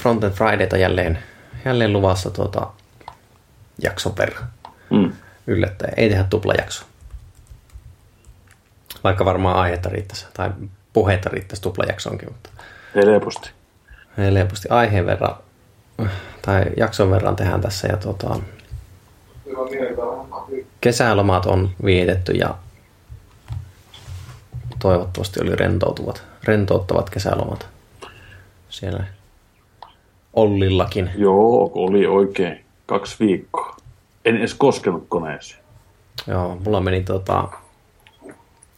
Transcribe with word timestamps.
Frontend 0.00 0.32
Fridayta 0.32 0.76
jälleen, 0.76 1.18
jälleen 1.64 1.92
luvassa 1.92 2.30
tuota 2.30 2.66
jakson 3.82 4.12
verran. 4.18 4.48
Mm. 4.90 5.12
Yllättäen. 5.46 5.94
Ei 5.96 6.08
tehdä 6.08 6.24
tuplajakso. 6.24 6.84
Vaikka 9.04 9.24
varmaan 9.24 9.56
aihetta 9.56 9.88
riittäisi, 9.88 10.26
tai 10.34 10.50
puhetta 10.92 11.30
riittäisi 11.32 11.62
tuplajaksonkin, 11.62 12.28
mutta 12.32 12.50
Helposti. 12.94 13.50
helposti 14.18 14.68
aiheen 14.70 15.06
verran, 15.06 15.36
tai 16.42 16.64
jakson 16.76 17.10
verran 17.10 17.36
tehdään 17.36 17.60
tässä. 17.60 17.88
Ja 17.88 17.96
tuota, 17.96 18.36
kesälomat 20.80 21.46
on 21.46 21.70
vietetty 21.84 22.32
ja 22.32 22.54
toivottavasti 24.78 25.40
oli 25.42 25.56
rentoutuvat, 25.56 26.22
rentouttavat 26.44 27.10
kesälomat 27.10 27.68
siellä 28.68 29.04
Ollillakin. 30.34 31.10
Joo, 31.16 31.70
oli 31.74 32.06
oikein. 32.06 32.64
Kaksi 32.86 33.16
viikkoa. 33.26 33.76
En 34.24 34.36
edes 34.36 34.54
koskenut 34.54 35.06
koneeseen. 35.08 35.60
Joo, 36.26 36.58
mulla 36.64 36.80
meni 36.80 37.02
tota, 37.02 37.48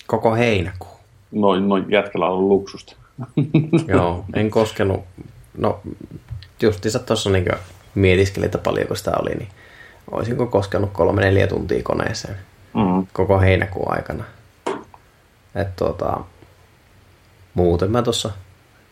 koko 0.06 0.34
heinäkuu. 0.34 0.88
Noin, 1.32 1.68
noin 1.68 1.84
jätkällä 1.90 2.26
on 2.26 2.48
luksusta. 2.48 2.96
Joo, 3.88 4.24
en 4.34 4.50
koskenut. 4.50 5.00
No, 5.58 5.80
justiinsa 6.62 6.98
tuossa 6.98 7.30
niin 7.30 7.44
mietiskelin, 7.94 8.44
että 8.46 8.58
paljonko 8.58 8.94
sitä 8.94 9.12
oli, 9.22 9.34
niin 9.34 9.48
olisinko 10.10 10.46
koskenut 10.46 10.90
kolme 10.92 11.20
neljä 11.22 11.46
tuntia 11.46 11.82
koneeseen 11.82 12.36
Mm. 12.74 13.06
koko 13.12 13.40
heinäkuun 13.40 13.92
aikana. 13.96 14.24
Et 15.54 15.76
tota, 15.76 16.20
muuten 17.54 17.90
mä 17.90 18.02
tuossa 18.02 18.30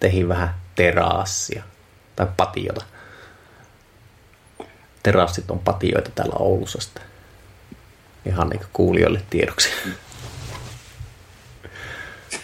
tehin 0.01 0.29
vähän 0.29 0.55
terassia 0.75 1.63
tai 2.21 2.35
patiota. 2.37 2.85
Terassit 5.03 5.51
on 5.51 5.59
patioita 5.59 6.11
täällä 6.15 6.35
Oulussa 6.39 6.81
sitten. 6.81 7.03
Ihan 8.27 8.49
niin 8.49 8.61
kuulijoille 8.73 9.23
tiedoksi. 9.31 9.69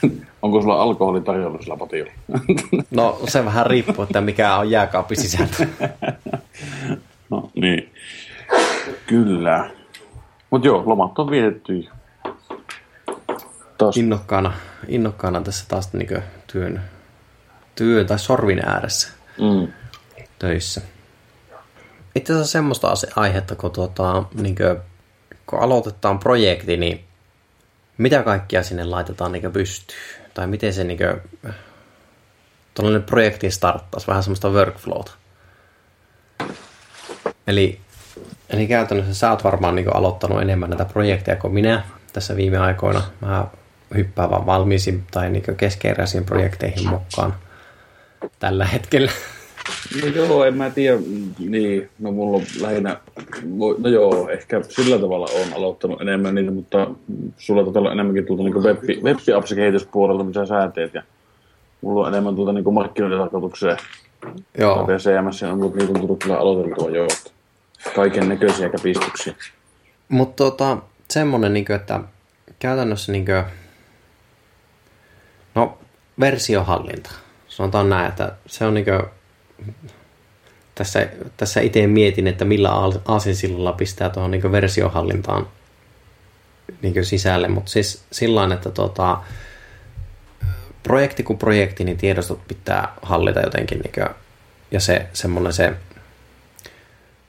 Onko 0.42 0.60
sulla 0.60 0.82
alkoholi 0.82 1.20
tarjolla 1.20 1.62
sillä 1.62 1.76
patiolla? 1.76 2.12
No 2.90 3.20
se 3.28 3.44
vähän 3.44 3.66
riippuu, 3.66 4.02
että 4.04 4.20
mikä 4.20 4.56
on 4.56 4.70
jääkaapin 4.70 5.20
sisältö. 5.20 5.66
no 7.30 7.50
niin. 7.54 7.92
Kyllä. 9.06 9.70
Mut 10.50 10.64
joo, 10.64 10.82
lomat 10.86 11.18
on 11.18 11.30
vietetty. 11.30 11.88
Taas. 13.78 13.96
Innokkaana, 13.96 14.52
innokkaana 14.88 15.40
tässä 15.40 15.64
taas 15.68 15.92
niin 15.92 16.22
työn, 16.46 16.82
työ 17.74 18.04
tai 18.04 18.18
sorvin 18.18 18.68
ääressä. 18.68 19.15
Töissä. 20.38 20.80
Itse 22.14 22.32
asiassa 22.32 22.52
semmoista 22.52 22.88
aihetta, 23.16 23.54
kun, 23.54 23.70
tuota, 23.70 24.24
niin 24.34 24.56
kuin, 24.56 24.76
kun 25.46 25.58
aloitetaan 25.58 26.18
projekti, 26.18 26.76
niin 26.76 27.04
mitä 27.98 28.22
kaikkia 28.22 28.62
sinne 28.62 28.84
laitetaan 28.84 29.32
niin 29.32 29.52
pystyyn? 29.52 29.98
Tai 30.34 30.46
miten 30.46 30.72
se 30.72 30.84
niin 30.84 30.98
kuin, 30.98 31.52
tuollainen 32.74 33.02
projekti 33.02 33.50
starttaisi, 33.50 34.06
vähän 34.06 34.22
semmoista 34.22 34.50
workflowta. 34.50 35.12
Eli, 37.46 37.80
eli 38.50 38.66
käytännössä 38.66 39.14
sä 39.14 39.30
oot 39.30 39.44
varmaan 39.44 39.74
niin 39.74 39.96
aloittanut 39.96 40.42
enemmän 40.42 40.70
näitä 40.70 40.84
projekteja 40.84 41.36
kuin 41.36 41.54
minä 41.54 41.84
tässä 42.12 42.36
viime 42.36 42.58
aikoina. 42.58 43.02
Mä 43.20 43.46
hyppään 43.94 44.30
vaan 44.30 44.46
valmiisiin 44.46 45.06
tai 45.10 45.30
niin 45.30 45.56
keskeeräisiin 45.56 46.24
projekteihin 46.24 46.88
mukaan 46.88 47.34
tällä 48.38 48.64
hetkellä. 48.64 49.12
No 50.02 50.08
joo, 50.08 50.44
en 50.44 50.54
mä 50.54 50.70
tiedä. 50.70 50.98
Niin, 51.38 51.88
no 51.98 52.12
mulla 52.12 52.36
on 52.36 52.42
lähinnä, 52.60 53.00
no 53.78 53.88
joo, 53.88 54.28
ehkä 54.28 54.62
sillä 54.68 54.98
tavalla 54.98 55.28
on 55.42 55.56
aloittanut 55.56 56.00
enemmän 56.00 56.34
niitä, 56.34 56.50
mutta 56.50 56.90
sulla 57.36 57.64
taitaa 57.64 57.80
olla 57.80 57.92
enemmänkin 57.92 58.26
tuolta 58.26 58.42
niin 58.42 58.54
web, 58.54 58.78
web 59.02 59.18
kehityspuolelta, 59.56 60.24
mitä 60.24 60.46
sä 60.46 60.70
teet, 60.74 60.94
ja 60.94 61.02
mulla 61.80 62.06
on 62.06 62.12
enemmän 62.14 62.34
tuolta 62.34 62.52
niin 62.52 62.74
markkinoiden 62.74 63.18
tarkoitukseen. 63.18 63.76
Joo. 64.58 64.90
Ja 64.90 64.98
CMS 64.98 65.42
on, 65.42 65.60
niitä 65.60 65.92
on 65.92 66.00
tullut 66.00 66.22
kyllä 66.22 66.38
aloiteltua 66.38 66.90
jo. 66.90 67.06
Kaiken 67.94 68.28
näköisiä 68.28 68.68
käpistyksiä. 68.68 69.34
Mutta 70.08 70.44
tota, 70.44 70.78
semmonen, 71.10 71.52
niin 71.52 71.72
että 71.72 72.00
käytännössä 72.58 73.12
niin 73.12 73.24
kuin, 73.24 73.44
no 75.54 75.78
versiohallinta. 76.20 77.10
Sanotaan 77.56 77.88
näin, 77.88 78.08
että 78.08 78.32
se 78.46 78.64
on 78.64 78.74
niin 78.74 78.86
tässä, 80.74 81.08
tässä 81.36 81.60
itse 81.60 81.86
mietin, 81.86 82.26
että 82.26 82.44
millä 82.44 82.70
aasinsillalla 83.04 83.72
pistää 83.72 84.10
tuohon 84.10 84.30
niin 84.30 84.52
versiohallintaan 84.52 85.48
niin 86.82 87.04
sisälle, 87.04 87.48
mutta 87.48 87.70
siis 87.70 88.04
sillä 88.12 88.54
että 88.54 88.70
tota, 88.70 89.18
projekti 90.82 91.22
kuin 91.22 91.38
projekti, 91.38 91.84
niin 91.84 91.96
tiedostot 91.96 92.48
pitää 92.48 92.92
hallita 93.02 93.40
jotenkin 93.40 93.78
niin 93.78 93.92
kuin, 93.92 94.08
ja 94.70 94.80
se 94.80 95.06
semmoinen 95.12 95.52
se 95.52 95.72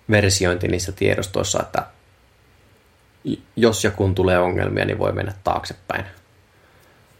versiointi 0.10 0.68
niissä 0.68 0.92
tiedostoissa, 0.92 1.60
että 1.62 1.86
jos 3.56 3.84
ja 3.84 3.92
kun 3.92 4.16
tulee 4.16 4.40
ongelmia, 4.40 4.86
niin 4.86 5.00
voi 5.00 5.12
mennä 5.12 5.34
taaksepäin. 5.44 6.06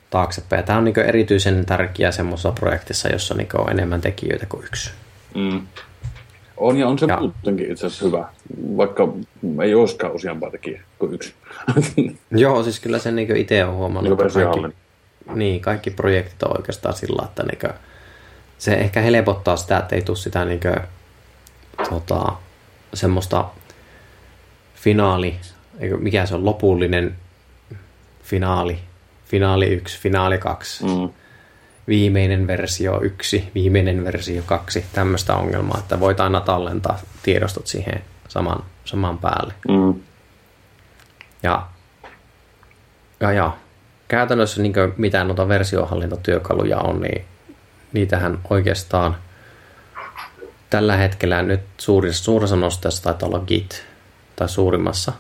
Taaksepäin. 0.10 0.64
Tämä 0.64 0.80
on 0.80 0.86
niin 0.86 1.00
erityisen 1.00 1.66
tärkeää 1.66 2.12
semmoisessa 2.12 2.52
projektissa, 2.52 3.10
jossa 3.10 3.34
niin 3.34 3.48
on 3.58 3.72
enemmän 3.72 4.02
tekijöitä 4.02 4.46
kuin 4.46 4.66
yksi. 4.66 4.92
Mm. 5.36 5.62
On 6.58 6.78
ja 6.78 6.88
on 6.88 7.00
se 7.00 7.06
Ja- 7.06 7.20
muutenkin 7.20 7.72
itse 7.72 7.86
asiassa 7.86 8.06
hyvä, 8.06 8.26
vaikka 8.78 9.08
ei 9.64 9.76
olisikaan 9.76 10.14
useampaa 10.14 10.52
tekijää 10.52 10.84
kuin 11.00 11.14
yksi. 11.14 11.34
Joo, 12.32 12.64
siis 12.64 12.80
kyllä 12.80 13.00
sen 13.00 13.16
niin 13.16 13.36
itse 13.36 13.66
olen 13.66 13.76
huomannut. 13.78 14.20
Niin 14.20 14.34
kaikki, 14.34 14.78
niin, 15.36 15.62
kaikki 15.62 15.92
projektit 15.92 16.44
on 16.44 16.58
oikeastaan 16.58 16.96
sillä, 16.96 17.24
että 17.26 17.44
niin 17.44 17.74
se 18.58 18.74
ehkä 18.74 19.02
helpottaa 19.02 19.58
sitä, 19.58 19.78
että 19.78 19.96
ei 19.96 20.02
tule 20.02 20.18
sitä 20.18 20.46
niin 20.46 20.60
kuin, 20.60 20.76
tota, 21.90 22.34
semmoista 22.94 23.46
finaali, 24.76 25.36
mikä 26.00 26.26
se 26.26 26.36
on, 26.36 26.46
lopullinen 26.46 27.16
finaali, 28.24 28.80
finaali 29.28 29.66
1, 29.66 30.00
finaali 30.00 30.38
2, 30.38 30.84
Mm. 30.84 31.10
viimeinen 31.88 32.48
versio 32.48 33.02
1, 33.02 33.50
viimeinen 33.56 34.04
versio 34.04 34.42
2, 34.46 34.86
tämmöistä 34.94 35.36
ongelmaa, 35.36 35.78
että 35.80 36.00
voit 36.00 36.20
aina 36.20 36.42
tallentaa 36.42 37.00
tiedostot 37.24 37.68
siihen 37.68 38.04
saman, 38.28 38.64
saman 38.86 39.18
päälle. 39.18 39.54
Mm. 39.68 39.94
Ja, 41.44 41.68
ja, 43.20 43.32
ja 43.32 43.58
käytännössä 44.08 44.62
niin 44.62 44.74
mitä 44.98 45.24
noita 45.24 45.48
versiohallintatyökaluja 45.48 46.78
on, 46.78 47.02
niin 47.02 47.26
niitähän 47.94 48.40
oikeastaan 48.50 49.18
tällä 50.70 50.98
hetkellä 50.98 51.42
nyt 51.42 51.62
suurissa, 51.78 52.24
suurissa 52.24 52.56
nosteessa 52.56 53.04
taitaa 53.04 53.30
olla 53.30 53.40
Git 53.40 53.86
tai 54.36 54.50
suurimmassa. 54.50 55.14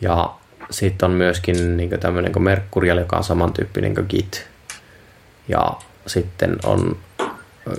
Ja 0.00 0.34
sitten 0.72 1.10
on 1.10 1.16
myöskin 1.16 1.76
niin 1.76 2.00
tämmöinen 2.00 2.32
kuin 2.32 2.42
Mercurial, 2.42 2.98
joka 2.98 3.16
on 3.16 3.24
samantyyppinen 3.24 3.94
kuin 3.94 4.06
Git. 4.08 4.48
Ja 5.48 5.72
sitten 6.06 6.56
on 6.64 6.96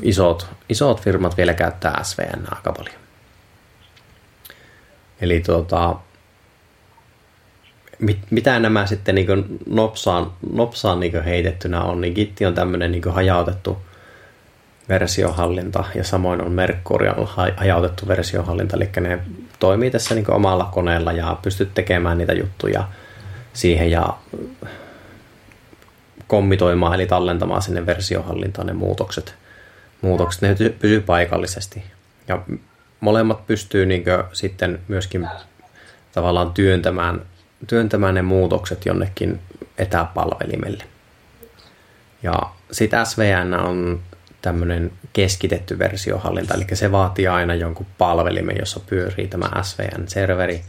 isot, 0.01 0.47
isot 0.69 1.01
firmat 1.01 1.37
vielä 1.37 1.53
käyttää 1.53 2.03
SVN 2.03 2.55
aika 2.55 2.71
paljon. 2.71 2.95
Eli 5.21 5.39
tuota, 5.39 5.95
mit, 7.99 8.17
mitä 8.29 8.59
nämä 8.59 8.85
sitten 8.85 9.15
niin 9.15 9.59
nopsaan, 9.65 10.31
nopsaan 10.51 10.99
niin 10.99 11.23
heitettynä 11.23 11.81
on, 11.81 12.01
niin 12.01 12.13
Gitti 12.13 12.45
on 12.45 12.55
tämmöinen 12.55 12.91
niin 12.91 13.03
hajautettu 13.11 13.77
versiohallinta 14.89 15.83
ja 15.95 16.03
samoin 16.03 16.41
on 16.41 16.51
Mercurial 16.51 17.25
ha- 17.25 17.47
hajautettu 17.57 18.07
versiohallinta, 18.07 18.77
eli 18.77 18.89
ne 18.99 19.19
toimii 19.59 19.91
tässä 19.91 20.15
niin 20.15 20.31
omalla 20.31 20.65
koneella 20.65 21.11
ja 21.11 21.37
pystyt 21.41 21.73
tekemään 21.73 22.17
niitä 22.17 22.33
juttuja 22.33 22.87
siihen 23.53 23.91
ja 23.91 24.17
kommitoimaan 26.27 26.93
eli 26.93 27.05
tallentamaan 27.05 27.61
sinne 27.61 27.85
versiohallintaan 27.85 28.67
ne 28.67 28.73
muutokset. 28.73 29.35
Muutokset 30.01 30.41
ne 30.41 30.55
pysyy 30.69 31.01
paikallisesti. 31.01 31.83
Ja 32.27 32.41
molemmat 32.99 33.47
pystyy 33.47 33.85
niin 33.85 34.03
sitten 34.33 34.79
myöskin 34.87 35.29
tavallaan 36.11 36.53
työntämään, 36.53 37.21
työntämään 37.67 38.15
ne 38.15 38.21
muutokset 38.21 38.85
jonnekin 38.85 39.39
etäpalvelimelle. 39.77 40.83
Ja 42.23 42.33
sitten 42.71 43.05
SVN 43.05 43.53
on 43.53 44.01
tämmöinen 44.43 44.91
keskitetty 45.13 45.79
versiohallinta, 45.79 46.53
eli 46.53 46.65
se 46.73 46.91
vaatii 46.91 47.27
aina 47.27 47.55
jonkun 47.55 47.85
palvelimen, 47.97 48.55
jossa 48.59 48.79
pyörii 48.79 49.27
tämä 49.27 49.63
SVN-serveri, 49.63 50.61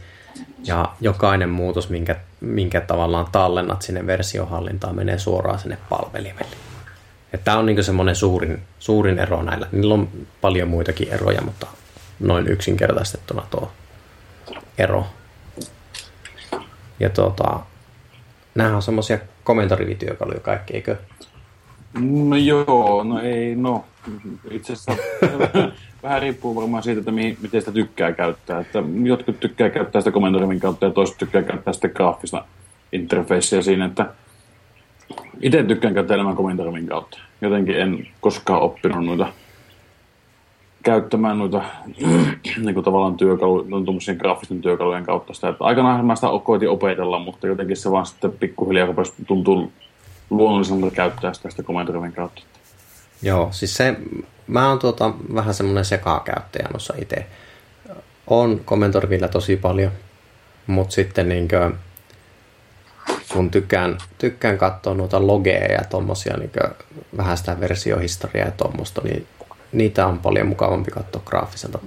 ja 0.67 0.93
jokainen 1.01 1.49
muutos, 1.49 1.89
minkä, 1.89 2.15
minkä 2.41 2.81
tavallaan 2.81 3.27
tallennat 3.31 3.81
sinne 3.81 4.07
versiohallintaan, 4.07 4.95
menee 4.95 5.17
suoraan 5.17 5.59
sinne 5.59 5.77
palvelimelle. 5.89 6.55
Tämä 7.43 7.57
on 7.57 7.65
niin 7.65 7.83
semmoinen 7.83 8.15
suurin, 8.15 8.61
suurin 8.79 9.19
ero 9.19 9.43
näillä. 9.43 9.67
Niillä 9.71 9.93
on 9.93 10.09
paljon 10.41 10.67
muitakin 10.67 11.09
eroja, 11.09 11.41
mutta 11.41 11.67
noin 12.19 12.47
yksinkertaistettuna 12.47 13.47
tuo 13.51 13.71
ero. 14.77 15.05
Ja 16.99 17.09
tuota, 17.09 17.59
nämä 18.55 18.75
on 18.75 18.81
semmoisia 18.81 19.19
komentorivityökaluja 19.43 20.39
kaikki, 20.39 20.73
eikö? 20.73 20.97
No 21.99 22.35
joo, 22.35 23.03
no 23.03 23.19
ei, 23.19 23.55
no 23.55 23.85
itse 24.51 24.73
asiassa 24.73 24.95
vähän 26.03 26.21
riippuu 26.21 26.55
varmaan 26.55 26.83
siitä, 26.83 26.99
että 26.99 27.11
mihin, 27.11 27.37
miten 27.41 27.61
sitä 27.61 27.71
tykkää 27.71 28.11
käyttää. 28.11 28.59
Että 28.59 28.83
jotkut 29.03 29.39
tykkää 29.39 29.69
käyttää 29.69 30.01
sitä 30.01 30.11
komentorivin 30.11 30.59
kautta 30.59 30.85
ja 30.85 30.91
toiset 30.91 31.17
tykkää 31.17 31.43
käyttää 31.43 31.73
sitä 31.73 31.89
graafista 31.89 32.45
interfacea 32.91 33.61
siinä, 33.61 33.85
että 33.85 34.05
itse 35.41 35.63
tykkään 35.63 35.93
käyttää 35.93 36.15
enemmän 36.15 36.35
komentorivin 36.35 36.87
kautta. 36.87 37.19
Jotenkin 37.41 37.75
en 37.75 38.07
koskaan 38.21 38.61
oppinut 38.61 39.05
noita 39.05 39.27
käyttämään 40.83 41.39
noita 41.39 41.63
niin 42.63 42.73
kuin 42.73 42.83
tavallaan 42.83 43.17
työkaluja, 43.17 43.69
tuommoisen 43.69 44.17
graafisten 44.17 44.61
työkalujen 44.61 45.05
kautta 45.05 45.33
sitä. 45.33 45.49
Että 45.49 45.63
aikanaan 45.63 46.05
mä 46.05 46.15
sitä 46.15 46.27
koitin 46.43 46.69
opetella, 46.69 47.19
mutta 47.19 47.47
jotenkin 47.47 47.77
se 47.77 47.91
vaan 47.91 48.05
sitten 48.05 48.31
pikkuhiljaa 48.31 48.87
rupesi 48.87 49.13
tuntuu 49.27 49.71
luonnollisemmalta 50.29 50.95
käyttää 50.95 51.33
sitä, 51.33 51.49
sitä 51.49 51.63
komentorivin 51.63 52.13
kautta. 52.13 52.41
Joo, 53.21 53.47
siis 53.51 53.77
se, 53.77 53.95
mä 54.47 54.69
oon 54.69 54.79
tuota, 54.79 55.13
vähän 55.33 55.53
semmoinen 55.53 55.85
sekakäyttäjä 55.85 56.67
noissa 56.73 56.93
itse. 57.01 57.25
On 58.27 58.61
komentorivillä 58.65 59.27
tosi 59.27 59.55
paljon, 59.55 59.91
mutta 60.67 60.93
sitten 60.95 61.29
niinkö, 61.29 61.71
kun 63.33 63.51
tykkään, 63.51 63.97
tykkään 64.17 64.57
katsoa 64.57 64.93
noita 64.93 65.27
logeja 65.27 65.73
ja 65.73 65.83
tommosia, 65.89 66.37
niinkö, 66.37 66.69
vähän 67.17 67.37
sitä 67.37 67.59
versiohistoriaa 67.59 68.45
ja 68.45 68.51
tuommoista, 68.51 69.01
niin 69.03 69.27
niitä 69.71 70.07
on 70.07 70.19
paljon 70.19 70.47
mukavampi 70.47 70.91
katsoa 70.91 71.21
graafiselta 71.25 71.79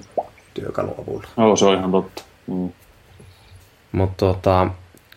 työkaluavulla. 0.54 1.28
Joo, 1.36 1.56
se 1.56 1.64
on 1.64 1.78
ihan 1.78 1.92
totta. 1.92 2.22
Mm. 2.46 2.72
Mutta 3.92 4.26
tota, 4.26 4.68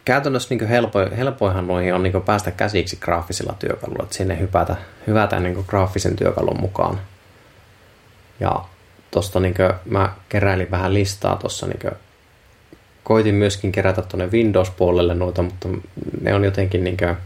käytännössä 0.06 0.56
niin 0.56 0.68
helpo, 0.68 1.00
helpoihan 1.18 1.68
noihin 1.68 1.94
on 1.94 2.04
niin 2.04 2.22
päästä 2.26 2.52
käsiksi 2.52 2.98
graafisilla 3.02 3.56
työkaluilla, 3.60 4.04
että 4.04 4.16
sinne 4.16 4.40
hypätä, 4.40 4.76
hypätä 5.08 5.40
niin 5.40 5.66
graafisen 5.68 6.16
työkalun 6.16 6.62
mukaan. 6.62 7.02
Ja 8.40 8.66
tuosta 9.12 9.40
niin 9.40 9.56
mä 9.86 10.14
keräilin 10.30 10.72
vähän 10.72 10.94
listaa 10.94 11.36
tuossa, 11.36 11.68
niin 11.68 11.92
koitin 13.04 13.36
myöskin 13.36 13.72
kerätä 13.72 14.02
tuonne 14.02 14.32
Windows-puolelle 14.32 15.14
noita, 15.14 15.42
mutta 15.42 15.70
ne 16.22 16.34
on 16.34 16.44
jotenkin 16.44 16.84
niin 16.84 16.98
kuin, 16.98 17.18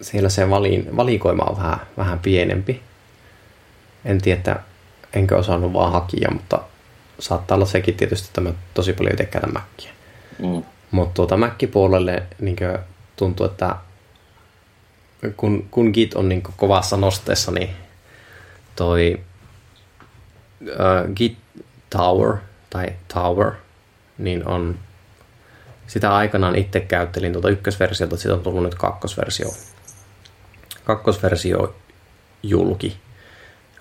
siellä 0.00 0.28
se 0.28 0.50
valin, 0.50 0.96
valikoima 0.96 1.44
on 1.44 1.56
vähän, 1.56 1.80
vähän 1.96 2.18
pienempi. 2.18 2.82
En 4.04 4.20
tiedä, 4.22 4.56
enkö 5.12 5.36
osannut 5.36 5.72
vaan 5.72 5.92
hakia, 5.92 6.30
mutta 6.32 6.60
saattaa 7.22 7.54
olla 7.54 7.66
sekin 7.66 7.94
tietysti, 7.94 8.28
että 8.28 8.40
mä 8.40 8.52
tosi 8.74 8.92
paljon 8.92 9.12
itse 9.12 9.24
käytän 9.24 9.52
Mackia. 9.52 9.92
Mm. 10.38 10.62
Mutta 10.90 11.14
tuota 11.14 11.36
Mac-puolelle 11.36 12.22
niin 12.40 12.56
tuntuu, 13.16 13.46
että 13.46 13.76
kun, 15.36 15.68
kun 15.70 15.90
Git 15.94 16.14
on 16.14 16.28
niin 16.28 16.42
kovassa 16.56 16.96
nosteessa, 16.96 17.52
niin 17.52 17.70
toi 18.76 19.20
uh, 20.60 21.14
Git 21.14 21.38
Tower 21.90 22.36
tai 22.70 22.86
Tower, 23.14 23.52
niin 24.18 24.48
on 24.48 24.78
sitä 25.86 26.16
aikanaan 26.16 26.56
itse 26.56 26.80
käyttelin 26.80 27.32
tuota 27.32 27.48
ykkösversiota, 27.48 28.16
siitä 28.16 28.34
on 28.34 28.40
tullut 28.40 28.62
nyt 28.62 28.74
kakkosversio 28.74 29.48
kakkosversio 30.84 31.74
julki. 32.42 32.96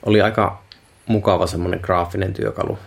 Oli 0.06 0.22
aika 0.22 0.64
mukava 1.06 1.48
semmoinen 1.48 1.80
graafinen 1.84 2.34
työkalu. 2.34 2.80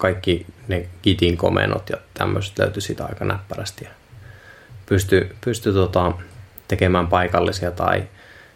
Kaikki 0.00 0.46
ne 0.68 0.88
Gitin 1.02 1.36
komennot 1.36 1.90
ja 1.90 1.96
tämmöiset 2.14 2.58
löytyi 2.58 2.82
siitä 2.82 3.04
aika 3.04 3.24
näppärästi. 3.24 3.88
Pystyi 4.86 5.36
pysty 5.40 5.72
tota, 5.72 6.12
tekemään 6.68 7.06
paikallisia 7.06 7.70
tai 7.70 8.02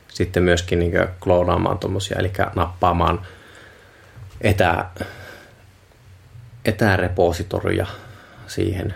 sitten 0.09 0.43
myöskin 0.43 0.79
niin 0.79 0.93
kloonaamaan 1.21 1.79
tuommoisia, 1.79 2.19
eli 2.19 2.33
nappaamaan 2.55 3.27
etä, 4.41 4.87
etärepositoria 6.65 7.87
siihen. 8.47 8.95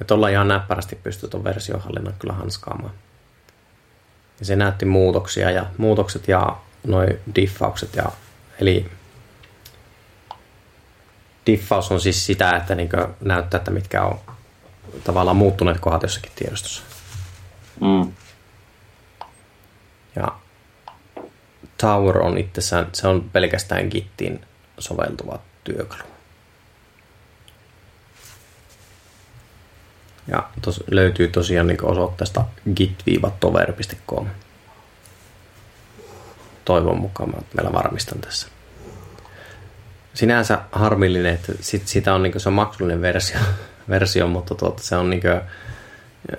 Että 0.00 0.14
ollaan 0.14 0.32
ihan 0.32 0.48
näppärästi 0.48 0.96
pystyy 1.02 1.28
tuon 1.28 1.44
versiohallinnan 1.44 2.14
kyllä 2.18 2.34
hanskaamaan. 2.34 2.94
Ja 4.40 4.46
se 4.46 4.56
näytti 4.56 4.84
muutoksia 4.84 5.50
ja 5.50 5.66
muutokset 5.78 6.28
ja 6.28 6.56
noin 6.86 7.18
diffaukset. 7.34 7.96
Ja, 7.96 8.04
eli 8.60 8.90
diffaus 11.46 11.92
on 11.92 12.00
siis 12.00 12.26
sitä, 12.26 12.56
että 12.56 12.74
niin 12.74 12.88
näyttää, 13.20 13.58
että 13.58 13.70
mitkä 13.70 14.02
on 14.02 14.20
tavallaan 15.04 15.36
muuttuneet 15.36 15.80
kohdat 15.80 16.02
jossakin 16.02 16.32
tiedostossa. 16.34 16.82
Mm. 17.80 18.12
Ja 20.16 20.28
Tower 21.80 22.18
on 22.18 22.38
itsessään, 22.38 22.86
se 22.92 23.08
on 23.08 23.30
pelkästään 23.32 23.88
Gittiin 23.90 24.44
soveltuva 24.78 25.38
työkalu. 25.64 26.02
Ja 30.28 30.48
tos, 30.62 30.84
löytyy 30.90 31.28
tosiaan 31.28 31.66
niin 31.66 31.84
osoitteesta 31.84 32.44
git-tover.com. 32.74 34.26
Toivon 36.64 37.00
mukaan 37.00 37.30
mä 37.30 37.36
meillä 37.54 37.72
varmistan 37.72 38.20
tässä. 38.20 38.48
Sinänsä 40.14 40.58
harmillinen, 40.72 41.34
että 41.34 41.52
sit, 41.60 41.88
sitä 41.88 42.14
on, 42.14 42.22
niin 42.22 42.40
se 42.40 42.48
on 42.48 42.52
maksullinen 42.52 43.02
versio, 43.02 43.40
versio 43.88 44.26
mutta 44.26 44.54
tuota, 44.54 44.82
se 44.82 44.96
on 44.96 45.10
niin 45.10 45.22
kuin, 45.22 45.40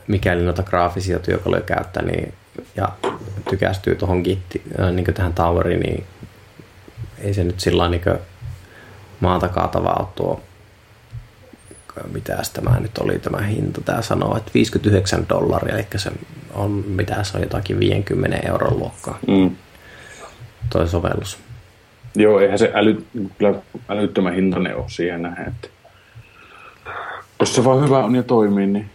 mikäli 0.08 0.44
noita 0.44 0.64
graafisia 0.64 1.20
työkaluja 1.20 1.62
käyttää 1.62 2.04
niin, 2.04 2.34
ja 2.76 2.90
tykästyy 3.50 3.96
tuohon 3.96 4.22
gitti, 4.22 4.62
äh, 4.80 4.92
niin 4.92 5.14
tähän 5.14 5.34
toweriin, 5.34 5.80
niin 5.80 6.06
ei 7.18 7.34
se 7.34 7.44
nyt 7.44 7.60
sillä 7.60 7.90
niin 7.90 8.02
maata 9.20 9.48
kaatavaa 9.48 10.00
ole 10.00 10.08
tuo 10.16 10.42
mitä 12.14 12.38
tämä 12.54 12.80
nyt 12.80 12.98
oli 12.98 13.20
tämä 13.20 13.42
hinta. 13.42 13.82
Tämä 13.82 14.02
sanoo, 14.02 14.38
että 14.38 14.52
59 14.54 15.30
dollaria, 15.30 15.76
eli 15.76 15.88
se 15.96 16.12
on, 16.54 16.72
mitä 16.72 17.24
se 17.24 17.38
on 17.38 17.44
jotakin 17.44 17.80
50 17.80 18.38
euron 18.38 18.80
luokkaa. 18.80 19.20
Mm. 19.28 19.56
Toi 20.70 20.88
sovellus. 20.88 21.38
Joo, 22.16 22.40
eihän 22.40 22.60
se 22.60 22.72
äly, 22.76 23.06
kyllä 23.38 23.54
älyttömän 23.90 24.34
hintainen 24.34 24.76
ole 24.76 24.86
siihen 24.88 25.22
nähden, 25.22 25.48
että 25.48 25.68
jos 27.40 27.56
se 27.56 27.66
vaan 27.66 27.84
hyvä 27.84 27.98
on 27.98 28.16
ja 28.16 28.24
toimii, 28.24 28.68
niin... 28.68 28.90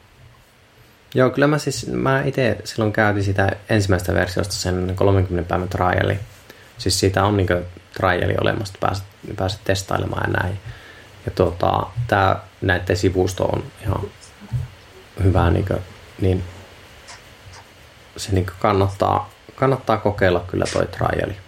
Joo, 1.14 1.30
kyllä 1.30 1.46
mä 1.46 1.58
siis, 1.58 1.87
mä 1.87 2.23
itse 2.23 2.58
silloin 2.64 2.92
käytin 2.92 3.25
sitä 3.25 3.52
ensimmäistä 3.68 4.14
versiosta 4.14 4.54
sen 4.54 4.92
30 4.94 5.49
päivän 5.49 5.68
triali. 5.68 6.18
Siis 6.78 7.00
siitä 7.00 7.25
on 7.25 7.37
niin 7.37 7.49
triali 7.94 8.35
olemassa, 8.40 8.75
pääset, 8.80 9.04
pääset 9.37 9.61
testailemaan 9.64 10.32
ja 10.32 10.40
näin. 10.42 10.58
Ja 11.26 11.32
tuota, 11.35 11.87
tämä 12.06 12.37
näiden 12.61 12.96
sivusto 12.96 13.44
on 13.44 13.62
ihan 13.82 14.00
hyvä, 15.25 15.50
niin, 15.50 15.66
niin 16.20 16.44
se 18.16 18.32
niin 18.32 18.46
kannattaa, 18.58 19.30
kannattaa 19.54 19.96
kokeilla 19.96 20.44
kyllä 20.46 20.64
toi 20.73 20.87
triali. 20.87 21.46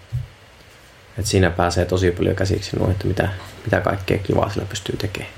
Et 1.19 1.27
siinä 1.27 1.51
pääsee 1.51 1.85
tosi 1.85 2.11
paljon 2.11 2.37
käsiksi 2.37 2.77
nuo, 2.77 2.91
että 2.91 3.07
mitä, 3.07 3.29
mitä 3.65 3.81
kaikkea 3.81 4.19
kivaa 4.19 4.51
sillä 4.51 4.67
pystyy 4.67 4.97
tekemään. 4.97 5.33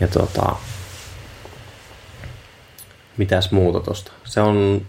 Ja 0.00 0.08
tuota, 0.08 0.56
mitäs 3.16 3.50
muuta 3.50 3.80
tosta? 3.80 4.12
Se 4.24 4.40
on 4.40 4.86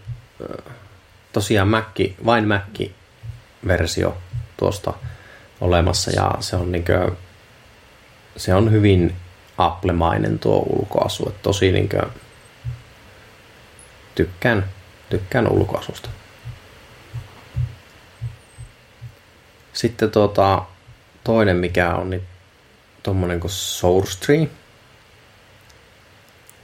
tosiaan 1.34 1.68
Mac, 1.68 2.00
vain 2.26 2.48
Mac-versio 2.48 4.18
tuosta 4.58 4.94
olemassa 5.62 6.12
ja 6.12 6.32
se 6.40 6.56
on 6.56 6.72
niin 6.72 6.86
se 8.38 8.56
on 8.56 8.72
hyvin 8.72 9.16
Apple-mainen 9.58 10.40
tuo 10.40 10.56
ulkoasu. 10.56 11.30
Että 11.30 11.40
tosi 11.44 11.72
niin 11.72 11.90
kuin, 11.90 12.02
tykkään, 14.16 14.66
tykkään 15.10 15.48
ulkoasusta. 15.48 16.10
Sitten 19.74 20.12
tuota, 20.12 20.66
toinen 21.24 21.58
mikä 21.58 21.96
on 21.96 22.10
niin 22.10 22.28
tuommoinen 23.04 23.40
kuin 23.40 23.52
SourceTree. 23.52 24.48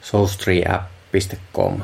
SourceTreeApp.com. 0.02 1.84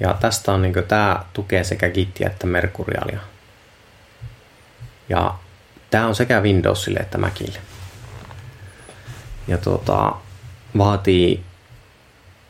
Ja 0.00 0.14
tästä 0.20 0.52
on 0.52 0.62
niin 0.62 0.74
tämä 0.88 1.24
tukee 1.32 1.64
sekä 1.64 1.90
Gitia 1.90 2.26
että 2.26 2.46
Mercurialia. 2.46 3.20
Ja 5.08 5.38
Tämä 5.94 6.06
on 6.06 6.14
sekä 6.14 6.40
Windowsille 6.40 6.98
että 6.98 7.18
Macille. 7.18 7.58
Ja 9.48 9.58
tuota, 9.58 10.16
vaatii 10.78 11.44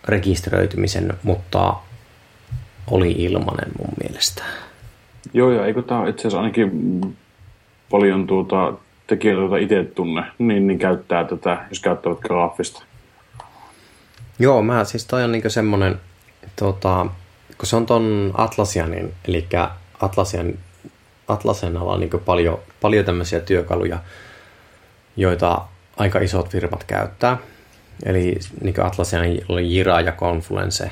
rekisteröitymisen, 0.05 1.19
mutta 1.23 1.75
oli 2.87 3.11
ilmanen 3.11 3.73
mun 3.79 3.95
mielestä. 4.03 4.43
Joo, 5.33 5.51
ja 5.51 5.67
eikö 5.67 5.83
tämä 5.83 6.09
itse 6.09 6.21
asiassa 6.21 6.39
ainakin 6.39 7.01
paljon 7.91 8.27
tuota, 8.27 8.73
tekijöitä, 9.07 9.41
joita 9.41 9.57
itse 9.57 9.85
tunne, 9.85 10.23
niin, 10.39 10.67
niin 10.67 10.79
käyttää 10.79 11.25
tätä, 11.25 11.67
jos 11.69 11.81
käyttävät 11.81 12.19
graafista. 12.19 12.83
Joo, 14.39 14.63
mä 14.63 14.85
siis 14.85 15.07
toi 15.07 15.25
on 15.25 15.33
niinku 15.33 15.51
semmonen, 15.51 16.01
tota, 16.57 17.07
kun 17.59 17.67
se 17.67 17.77
on 17.77 17.87
ton 17.87 18.33
Atlasianin, 18.35 19.15
eli 19.29 19.49
Atlasian, 20.01 20.55
Atlasenalla 21.29 21.93
on 21.93 22.01
niinku 22.01 22.19
paljon, 22.19 22.59
paljon 22.81 23.05
tämmöisiä 23.05 23.41
työkaluja, 23.41 23.99
joita 25.17 25.63
aika 25.97 26.19
isot 26.19 26.49
firmat 26.49 26.85
käyttää. 26.85 27.39
Eli 28.05 28.39
niin 28.61 28.87
Atlassian 28.87 29.25
oli 29.49 29.77
Jira 29.77 30.01
ja 30.01 30.13
Confluence. 30.13 30.91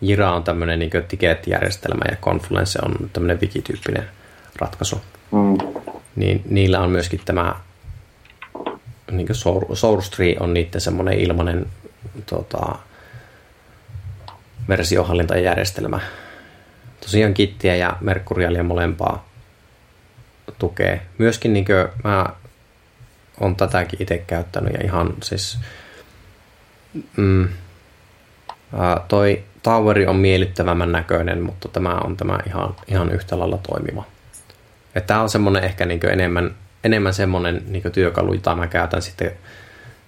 Jira 0.00 0.32
on 0.32 0.44
tämmöinen 0.44 0.78
niin 0.78 0.90
tikettijärjestelmä 1.08 2.04
ja 2.10 2.16
Confluence 2.16 2.78
on 2.84 3.10
tämmöinen 3.12 3.40
wikityyppinen 3.40 4.08
ratkaisu. 4.56 5.00
Mm. 5.32 5.58
Niin 6.16 6.42
niillä 6.48 6.80
on 6.80 6.90
myöskin 6.90 7.20
tämä 7.24 7.54
niin 9.10 9.28
SourceTree 9.72 10.36
on 10.40 10.54
niiden 10.54 10.80
semmoinen 10.80 11.18
ilmainen 11.18 11.66
tota, 12.26 12.78
versiohallintajärjestelmä. 14.68 16.00
Tosiaan 17.00 17.34
Kittiä 17.34 17.76
ja 17.76 17.96
Mercurialia 18.00 18.62
molempaa 18.62 19.28
tukee. 20.58 21.02
Myöskin 21.18 21.52
niin 21.52 21.64
kuin, 21.64 21.88
mä 22.04 22.26
on 23.40 23.56
tätäkin 23.56 24.02
itse 24.02 24.18
käyttänyt 24.18 24.72
ja 24.72 24.84
ihan 24.84 25.14
siis 25.22 25.58
mm, 27.16 27.48
ää, 28.78 29.00
toi 29.08 29.44
Toweri 29.62 30.06
on 30.06 30.16
miellyttävämmän 30.16 30.92
näköinen, 30.92 31.42
mutta 31.42 31.68
tämä 31.68 31.94
on 32.04 32.16
tämä 32.16 32.38
ihan, 32.46 32.76
ihan 32.88 33.12
yhtä 33.12 33.38
lailla 33.38 33.58
toimiva. 33.58 34.04
Tämä 35.06 35.22
on 35.22 35.28
semmoinen 35.28 35.64
ehkä 35.64 35.86
niin 35.86 36.06
enemmän, 36.10 36.54
enemmän 36.84 37.14
semmoinen 37.14 37.62
niin 37.66 37.92
työkalu, 37.92 38.34
jota 38.34 38.54
mä 38.54 38.66
käytän 38.66 39.02
sitten 39.02 39.32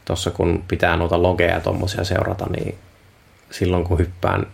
tuossa, 0.04 0.30
kun 0.30 0.64
pitää 0.68 0.96
noita 0.96 1.22
logeja 1.22 1.54
ja 1.54 1.60
tuommoisia 1.60 2.04
seurata, 2.04 2.46
niin 2.50 2.78
silloin 3.50 3.84
kun 3.84 3.98
hyppään 3.98 4.46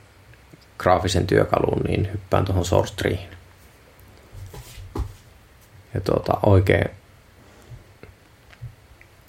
graafisen 0.78 1.26
työkaluun, 1.26 1.80
niin 1.88 2.12
hyppään 2.12 2.44
tuohon 2.44 2.64
source. 2.64 3.18
Ja 5.94 6.00
tuota, 6.00 6.38
oikein, 6.46 6.90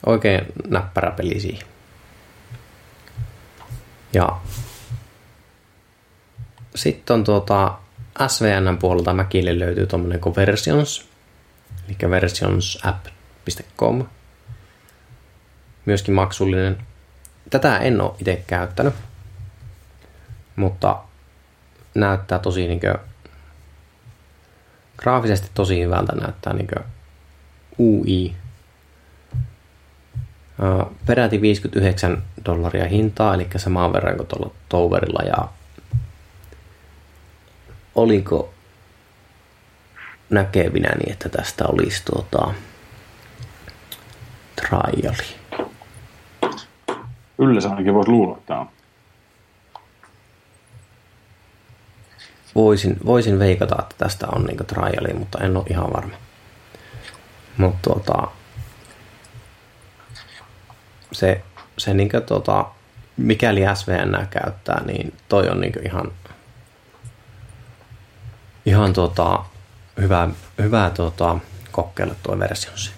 oikein 0.05 0.45
näppärä 0.67 1.12
peli 1.12 1.39
siihen. 1.39 1.67
Ja 4.13 4.38
sitten 6.77 7.13
on 7.13 7.24
tuota 7.24 7.77
SVN 8.27 8.77
puolelta 8.77 9.13
Mäkille 9.13 9.60
löytyy 9.60 9.88
tuommoinen 9.88 10.19
kuin 10.19 10.36
Versions, 10.36 11.10
eli 11.88 11.98
versionsapp.com. 12.10 14.05
Myöskin 15.86 16.13
maksullinen. 16.13 16.77
Tätä 17.50 17.77
en 17.77 18.01
ole 18.01 18.15
itse 18.19 18.43
käyttänyt, 18.48 18.93
mutta 20.55 21.00
näyttää 21.96 22.39
tosi 22.39 22.67
niin 22.67 22.79
kuin, 22.79 22.96
graafisesti 24.98 25.50
tosi 25.53 25.84
hyvältä 25.84 26.15
näyttää 26.15 26.53
niin 26.53 26.67
kuin 26.67 26.84
UI 27.79 28.36
peräti 31.05 31.41
59 31.41 32.24
dollaria 32.46 32.88
hintaa, 32.88 33.34
eli 33.34 33.48
samaan 33.55 33.93
verran 33.93 34.17
kuin 34.17 34.27
tuolla 34.27 34.51
Toverilla. 34.69 35.24
Ja 35.25 35.48
oliko 37.97 38.53
näkevinäni, 40.29 41.11
että 41.11 41.29
tästä 41.29 41.65
olisi 41.67 42.03
tuota, 42.05 42.53
triali. 44.55 45.35
Yleensä 47.39 47.69
ainakin 47.69 47.93
voisi 47.93 48.11
luulla, 48.11 48.37
että 48.37 48.59
on. 48.59 48.69
Voisin, 52.55 52.97
voisin 53.05 53.39
veikata, 53.39 53.75
että 53.79 53.95
tästä 53.97 54.27
on 54.35 54.43
niin 54.43 54.57
triali, 54.57 55.13
mutta 55.13 55.39
en 55.39 55.57
ole 55.57 55.65
ihan 55.69 55.93
varma. 55.93 56.15
Mutta 57.57 57.79
tuota, 57.83 58.27
se, 61.11 61.41
se 61.77 61.93
niin 61.93 62.09
kuin, 62.09 62.23
tota, 62.23 62.65
mikäli 63.17 63.61
SVN 63.73 64.27
käyttää, 64.29 64.83
niin 64.85 65.13
toi 65.29 65.49
on 65.49 65.61
niin 65.61 65.73
ihan, 65.85 66.11
ihan 68.67 68.93
tota, 68.93 69.43
hyvä, 70.01 70.29
hyvä 70.62 70.91
tota, 70.95 71.38
kokeilla 71.71 72.15
tuo 72.24 72.39
versionsi. 72.39 72.91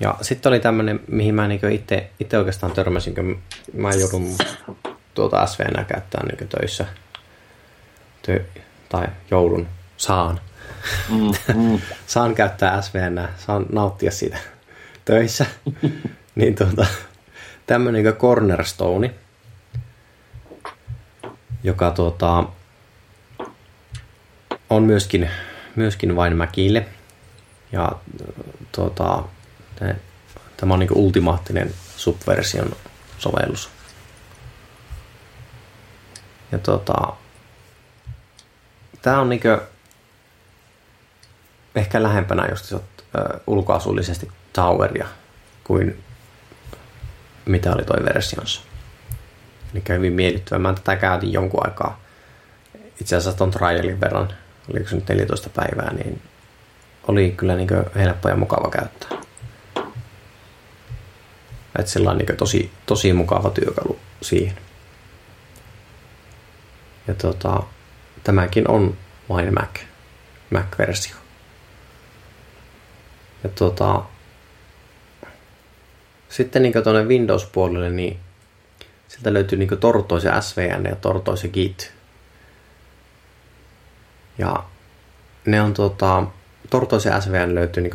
Ja 0.00 0.14
sitten 0.22 0.50
oli 0.50 0.60
tämmöinen, 0.60 1.00
mihin 1.08 1.34
mä 1.34 1.48
niin 1.48 1.72
itse, 1.72 2.10
itse 2.20 2.38
oikeastaan 2.38 2.72
törmäsin, 2.72 3.14
kun 3.14 3.42
mä 3.72 3.90
joudun 3.90 4.36
tuota 5.14 5.46
SVN 5.46 5.84
käyttää 5.84 6.26
niin 6.26 6.48
töissä. 6.48 6.86
Tö, 8.22 8.44
tai 8.88 9.06
joudun, 9.30 9.68
saan. 9.96 10.40
Mm, 11.08 11.54
mm. 11.54 11.80
saan 12.06 12.34
käyttää 12.34 12.82
SVN, 12.82 13.28
saan 13.36 13.66
nauttia 13.72 14.10
siitä 14.10 14.38
töissä, 15.04 15.46
niin 16.34 16.54
tuota, 16.54 16.86
tämmöinen 17.66 18.02
kuin 18.02 18.14
Cornerstone, 18.14 19.14
joka 21.62 21.90
tuota, 21.90 22.44
on 24.70 24.82
myöskin, 24.82 25.30
myöskin 25.76 26.16
vain 26.16 26.36
Mäkille. 26.36 26.86
Ja 27.72 27.92
tuota, 28.72 29.22
tämä 30.56 30.74
on 30.74 30.80
niin 30.80 30.92
ultimaattinen 30.92 31.74
subversion 31.96 32.76
sovellus. 33.18 33.70
Ja 36.52 36.58
tuota, 36.58 37.12
tämä 39.02 39.20
on 39.20 39.28
niin 39.28 39.40
ehkä 41.74 42.02
lähempänä 42.02 42.46
just 42.50 42.74
ulkoasullisesti 43.46 44.28
Toweria 44.52 45.06
kuin 45.64 46.04
mitä 47.44 47.72
oli 47.72 47.84
toi 47.84 48.04
versionsa. 48.04 48.60
Eli 49.74 49.82
hyvin 49.88 50.12
miellyttävä. 50.12 50.58
Mä 50.58 50.72
tätä 50.72 50.96
käytin 50.96 51.32
jonkun 51.32 51.66
aikaa. 51.66 52.00
Itse 53.00 53.16
asiassa 53.16 53.38
ton 53.38 53.50
trialin 53.50 54.00
verran, 54.00 54.28
oliko 54.70 54.88
se 54.88 54.96
nyt 54.96 55.08
14 55.08 55.50
päivää, 55.50 55.94
niin 55.94 56.22
oli 57.08 57.34
kyllä 57.36 57.56
niin 57.56 57.68
helppo 57.94 58.28
ja 58.28 58.36
mukava 58.36 58.70
käyttää. 58.70 59.18
Että 61.78 61.92
sellainen 61.92 62.26
niin 62.26 62.36
tosi, 62.36 62.70
tosi 62.86 63.12
mukava 63.12 63.50
työkalu 63.50 63.98
siihen. 64.22 64.56
Ja 67.08 67.14
tota, 67.14 67.62
tämäkin 68.24 68.70
on 68.70 68.96
vain 69.28 69.54
Mac, 69.54 69.80
Mac-versio. 70.50 71.16
Ja 73.44 73.50
tota, 73.50 74.02
sitten 76.28 76.62
niin 76.62 76.82
tuonne 76.82 77.04
Windows-puolelle, 77.04 77.90
niin 77.90 78.20
sieltä 79.08 79.32
löytyy 79.32 79.58
niin 79.58 79.78
Tortoise 79.80 80.30
SVN 80.40 80.84
ja 80.84 80.96
Tortoise 80.96 81.48
Git. 81.48 81.95
Ja 84.38 84.64
ne 85.46 85.62
on 85.62 85.74
tuota, 85.74 86.22
Tortoise 86.70 87.10
SVN 87.20 87.54
löytyy 87.54 87.82
niin 87.82 87.92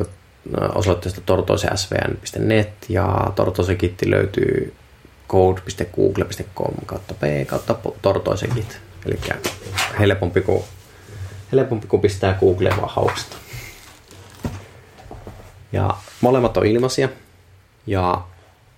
osoitteesta 0.74 1.20
tortoisesvn.net 1.20 2.70
ja 2.88 3.32
Tortoise 3.34 3.74
Git 3.74 4.02
löytyy 4.06 4.74
code.google.com 5.28 6.74
kautta 6.86 7.14
p 7.14 7.46
kautta 7.46 7.74
Tortoise 8.02 8.48
Git. 8.48 8.80
Eli 9.06 9.18
helpompi 9.98 10.40
kuin, 10.40 10.64
helpompi 11.52 11.86
kuin 11.86 12.02
pistää 12.02 12.38
Googleen 12.40 12.76
vaan 12.76 12.90
hauksta. 12.94 13.36
Ja 15.72 15.96
molemmat 16.20 16.56
on 16.56 16.66
ilmaisia. 16.66 17.08
Ja 17.86 18.22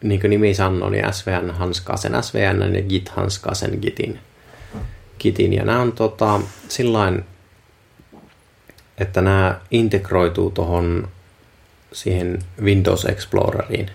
niin 0.03 0.21
kuin 0.21 0.31
nimi 0.31 0.55
sanoo, 0.55 0.91
niin 0.91 1.13
SVN 1.13 1.51
hanskaa 1.51 1.97
sen 1.97 2.23
SVN 2.23 2.75
ja 2.75 2.83
Git 2.83 3.09
hanskaa 3.09 3.55
sen 3.55 3.79
Gitin. 3.83 4.21
Gitin. 5.19 5.53
Ja 5.53 5.65
nämä 5.65 5.81
on 5.81 5.93
tota, 5.93 6.41
sillain, 6.69 7.25
että 8.99 9.21
nämä 9.21 9.61
integroituu 9.71 10.51
tuohon 10.51 11.09
siihen 11.93 12.39
Windows 12.63 13.05
Exploreriin. 13.05 13.91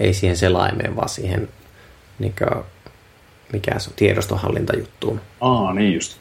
Ei 0.00 0.14
siihen 0.14 0.36
selaimeen, 0.36 0.96
vaan 0.96 1.08
siihen 1.08 1.48
niin 2.18 2.34
kuin, 2.38 2.64
mikä 3.52 3.78
se 3.78 3.90
on, 3.90 3.96
tiedostohallintajuttuun. 3.96 5.20
Aa, 5.40 5.74
niin 5.74 5.94
just. 5.94 6.16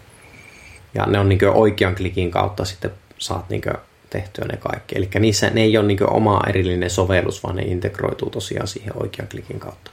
Ja 0.94 1.06
ne 1.06 1.20
on 1.20 1.30
niin 1.30 1.39
oikean 1.53 1.96
klikin 1.96 2.32
kautta 2.32 2.65
sitten 2.65 2.91
saat 3.18 3.50
niin 3.50 3.62
tehtyä 4.10 4.46
ne 4.46 4.58
kaikki. 4.58 4.98
Eli 4.98 5.10
niissä 5.20 5.50
ne 5.50 5.62
ei 5.62 5.77
ole 5.77 5.88
niin 5.88 6.10
oma 6.10 6.41
erillinen 6.48 6.89
sovellus, 6.89 7.44
vaan 7.44 7.56
ne 7.56 7.62
integroituu 7.62 8.30
tosiaan 8.30 8.68
siihen 8.68 9.01
oikean 9.01 9.27
klikin 9.27 9.60
kautta. 9.60 9.91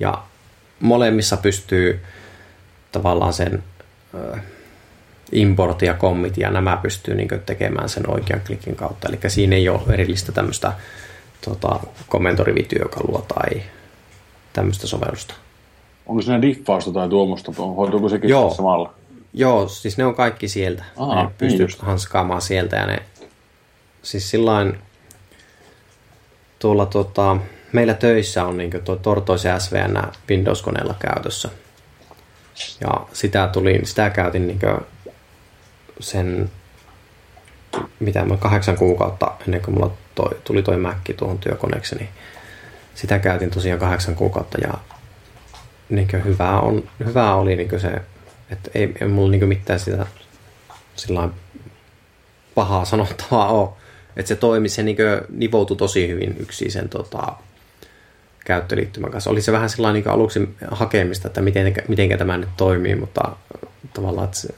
Ja 0.00 0.22
molemmissa 0.80 1.36
pystyy 1.36 2.00
tavallaan 2.92 3.32
sen 3.32 3.64
import 5.32 5.82
ja 5.82 5.94
commit 5.94 6.36
ja 6.36 6.50
nämä 6.50 6.76
pystyy 6.76 7.14
niin 7.14 7.28
tekemään 7.46 7.88
sen 7.88 8.10
oikean 8.10 8.40
klikin 8.46 8.76
kautta. 8.76 9.08
Eli 9.08 9.18
siinä 9.28 9.56
ei 9.56 9.68
ole 9.68 9.80
erillistä 9.92 10.32
tämmöistä 10.32 10.72
tota, 11.44 11.80
kommentorivityökalua 12.08 13.24
tai 13.34 13.62
tämmöistä 14.52 14.86
sovellusta. 14.86 15.34
Onko 16.06 16.22
siinä 16.22 16.42
diffausta 16.42 16.92
tai 16.92 17.08
tuommoista? 17.08 17.52
Hoituuko 17.52 18.08
sekin 18.08 18.30
Joo. 18.30 18.50
samalla? 18.50 18.94
Joo, 19.32 19.68
siis 19.68 19.98
ne 19.98 20.04
on 20.04 20.14
kaikki 20.14 20.48
sieltä. 20.48 20.84
Aha, 20.96 21.22
ne 21.22 21.30
pystyy 21.38 21.66
niin 21.66 21.76
hanskaamaan 21.78 22.42
sieltä 22.42 22.76
ja 22.76 22.86
ne 22.86 23.02
siis 24.02 24.30
sillain 24.30 24.78
tuolla 26.58 26.86
tota, 26.86 27.36
meillä 27.72 27.94
töissä 27.94 28.44
on 28.44 28.56
niin 28.56 28.70
tuo 28.84 28.96
Tortoise 28.96 29.54
SVN 29.58 30.02
Windows-koneella 30.30 30.94
käytössä. 30.98 31.48
Ja 32.80 33.06
sitä, 33.12 33.48
tuli, 33.52 33.80
sitä 33.84 34.10
käytin 34.10 34.46
niin 34.46 34.58
sen, 36.00 36.50
mitä 38.00 38.24
mä 38.24 38.36
kahdeksan 38.36 38.76
kuukautta 38.76 39.32
ennen 39.46 39.62
kuin 39.62 39.74
mulla 39.74 39.90
toi, 40.14 40.40
tuli 40.44 40.62
toi 40.62 40.76
Mac 40.76 41.16
tuohon 41.16 41.38
työkoneeksi, 41.38 41.96
niin 41.96 42.08
sitä 42.94 43.18
käytin 43.18 43.50
tosiaan 43.50 43.80
kahdeksan 43.80 44.14
kuukautta 44.14 44.58
ja 44.60 44.74
niin 45.88 46.08
hyvää, 46.24 46.60
on, 46.60 46.88
hyvää 47.04 47.34
oli 47.34 47.56
niin 47.56 47.80
se, 47.80 48.02
että 48.50 48.70
ei, 48.74 48.92
ei 49.00 49.08
mulla 49.08 49.30
niin 49.30 49.48
mitään 49.48 49.80
sitä 49.80 50.06
sillä 50.96 51.28
pahaa 52.54 52.84
sanottavaa 52.84 53.48
ole. 53.48 53.68
Että 54.16 54.28
se 54.28 54.36
toimi, 54.36 54.68
se 54.68 54.82
niin 54.82 54.96
nivoutui 55.28 55.76
tosi 55.76 56.08
hyvin 56.08 56.36
yksi 56.38 56.70
sen 56.70 56.88
tota, 56.88 57.32
käyttöliittymän 58.44 59.10
kanssa. 59.10 59.30
Oli 59.30 59.42
se 59.42 59.52
vähän 59.52 59.70
sillä 59.70 59.92
niin 59.92 60.08
aluksi 60.08 60.48
hakemista, 60.70 61.28
että 61.28 61.40
miten, 61.42 61.74
miten 61.88 62.18
tämä 62.18 62.38
nyt 62.38 62.48
toimii, 62.56 62.94
mutta 62.94 63.36
tavallaan, 63.94 64.24
että 64.24 64.36
se, 64.36 64.48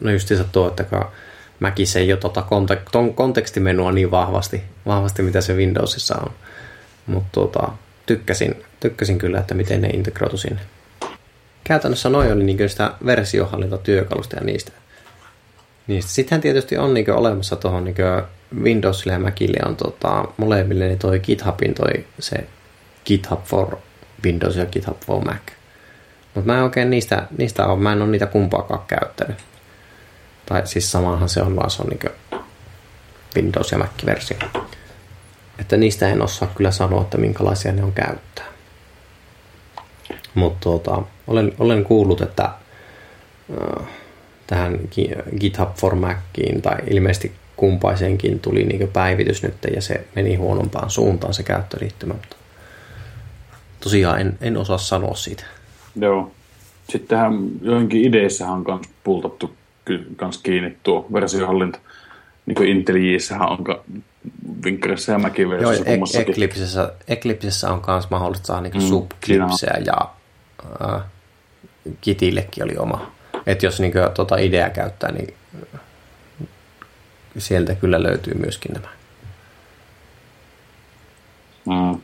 no 0.00 0.10
justiinsa 0.10 0.44
tuo, 0.44 0.68
että 0.68 0.84
Mäkissä 1.60 1.98
ei 1.98 2.12
ole 2.12 2.20
tota 2.20 2.40
kontek- 2.40 3.12
kontekstimenua 3.14 3.92
niin 3.92 4.10
vahvasti, 4.10 4.62
vahvasti, 4.86 5.22
mitä 5.22 5.40
se 5.40 5.56
Windowsissa 5.56 6.16
on. 6.18 6.32
Mutta 7.06 7.28
tota, 7.32 7.68
tykkäsin, 8.06 8.64
tykkäsin 8.80 9.18
kyllä, 9.18 9.40
että 9.40 9.54
miten 9.54 9.82
ne 9.82 9.88
integroitu 9.88 10.36
sinne. 10.36 10.60
Käytännössä 11.64 12.08
noin 12.08 12.32
oli 12.32 12.44
niin 12.44 12.68
sitä 12.68 12.94
versiohallintatyökalusta 13.06 14.36
ja 14.36 14.44
niistä. 14.44 14.72
niistä. 15.86 16.10
Sittenhän 16.10 16.40
tietysti 16.40 16.76
on 16.76 16.94
niin 16.94 17.10
olemassa 17.10 17.56
tuohon 17.56 17.84
niin 17.84 17.96
Windowsille 18.62 19.12
ja 19.12 19.18
Macille 19.18 19.58
on 19.66 19.76
tota, 19.76 20.24
molemmille 20.36 20.86
niin 20.86 20.98
toi 20.98 21.20
GitHubin 21.20 21.74
toi 21.74 22.06
se 22.18 22.46
GitHub 23.04 23.44
for 23.44 23.76
Windows 24.24 24.56
ja 24.56 24.66
GitHub 24.66 25.00
for 25.06 25.24
Mac. 25.24 25.40
Mutta 26.34 26.52
mä 26.52 26.58
en 26.58 26.64
oikein 26.64 26.90
niistä, 26.90 27.26
niistä 27.38 27.66
ole, 27.66 27.80
mä 27.80 27.92
en 27.92 28.02
ole 28.02 28.10
niitä 28.10 28.26
kumpaakaan 28.26 28.82
käyttänyt. 28.86 29.49
Tai 30.50 30.66
siis 30.66 30.92
samahan 30.92 31.28
se 31.28 31.42
on, 31.42 31.56
vaan 31.56 31.70
se 31.70 31.82
on 31.82 31.88
niin 31.88 32.42
Windows- 33.36 33.72
ja 33.72 33.78
Mac-versio. 33.78 34.36
Että 35.58 35.76
niistä 35.76 36.08
en 36.08 36.22
osaa 36.22 36.52
kyllä 36.54 36.70
sanoa, 36.70 37.02
että 37.02 37.18
minkälaisia 37.18 37.72
ne 37.72 37.82
on 37.82 37.92
käyttää. 37.92 38.44
Mutta 40.34 40.58
tuota, 40.60 41.02
olen, 41.26 41.52
olen 41.58 41.84
kuullut, 41.84 42.20
että 42.20 42.44
äh, 42.44 43.86
tähän 44.46 44.78
GitHub 45.40 45.74
for 45.76 45.94
Maciin 45.94 46.62
tai 46.62 46.76
ilmeisesti 46.90 47.32
kumpaisenkin 47.56 48.40
tuli 48.40 48.64
niin 48.64 48.88
päivitys 48.88 49.42
nyt 49.42 49.54
ja 49.74 49.82
se 49.82 50.06
meni 50.16 50.34
huonompaan 50.34 50.90
suuntaan 50.90 51.34
se 51.34 51.42
käyttöliittymä. 51.42 52.14
Mutta 52.14 52.36
tosiaan 53.80 54.20
en, 54.20 54.38
en 54.40 54.56
osaa 54.56 54.78
sanoa 54.78 55.14
siitä. 55.14 55.44
Joo. 55.96 56.30
Sittenhän 56.88 57.32
joihinkin 57.62 58.04
ideissähän 58.04 58.54
on 58.54 58.64
myös 58.68 58.80
pultattu 59.04 59.59
kans 60.16 60.38
kiinni 60.38 60.76
tuo 60.82 61.06
versiohallinta. 61.12 61.78
Niin 62.46 62.54
kuin 62.54 62.68
Intelijiissähän 62.68 63.48
on 63.48 63.64
Vinkkerissä 64.64 65.12
ja 65.12 65.18
Mäkiversiossa 65.18 65.90
Joo, 65.90 66.06
e- 66.14 66.20
Eclipsessä, 66.20 66.92
Eclipsessä 67.08 67.72
on 67.72 67.82
myös 67.86 68.10
mahdollista 68.10 68.46
saada 68.46 68.62
niin 68.62 68.82
mm, 68.82 68.88
subclipsejä 68.88 69.82
ja 69.86 70.10
äh, 70.82 71.02
Kitillekin 72.00 72.64
oli 72.64 72.76
oma. 72.78 73.12
Että 73.46 73.66
jos 73.66 73.80
niin 73.80 73.92
kuin, 73.92 74.10
tuota 74.14 74.36
idea 74.36 74.70
käyttää, 74.70 75.12
niin 75.12 75.34
sieltä 77.38 77.74
kyllä 77.74 78.02
löytyy 78.02 78.34
myöskin 78.34 78.72
nämä. 78.72 78.88
Mm. 81.66 82.00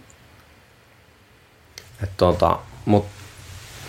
Et 2.02 2.10
tuota, 2.16 2.58
mut 2.84 3.06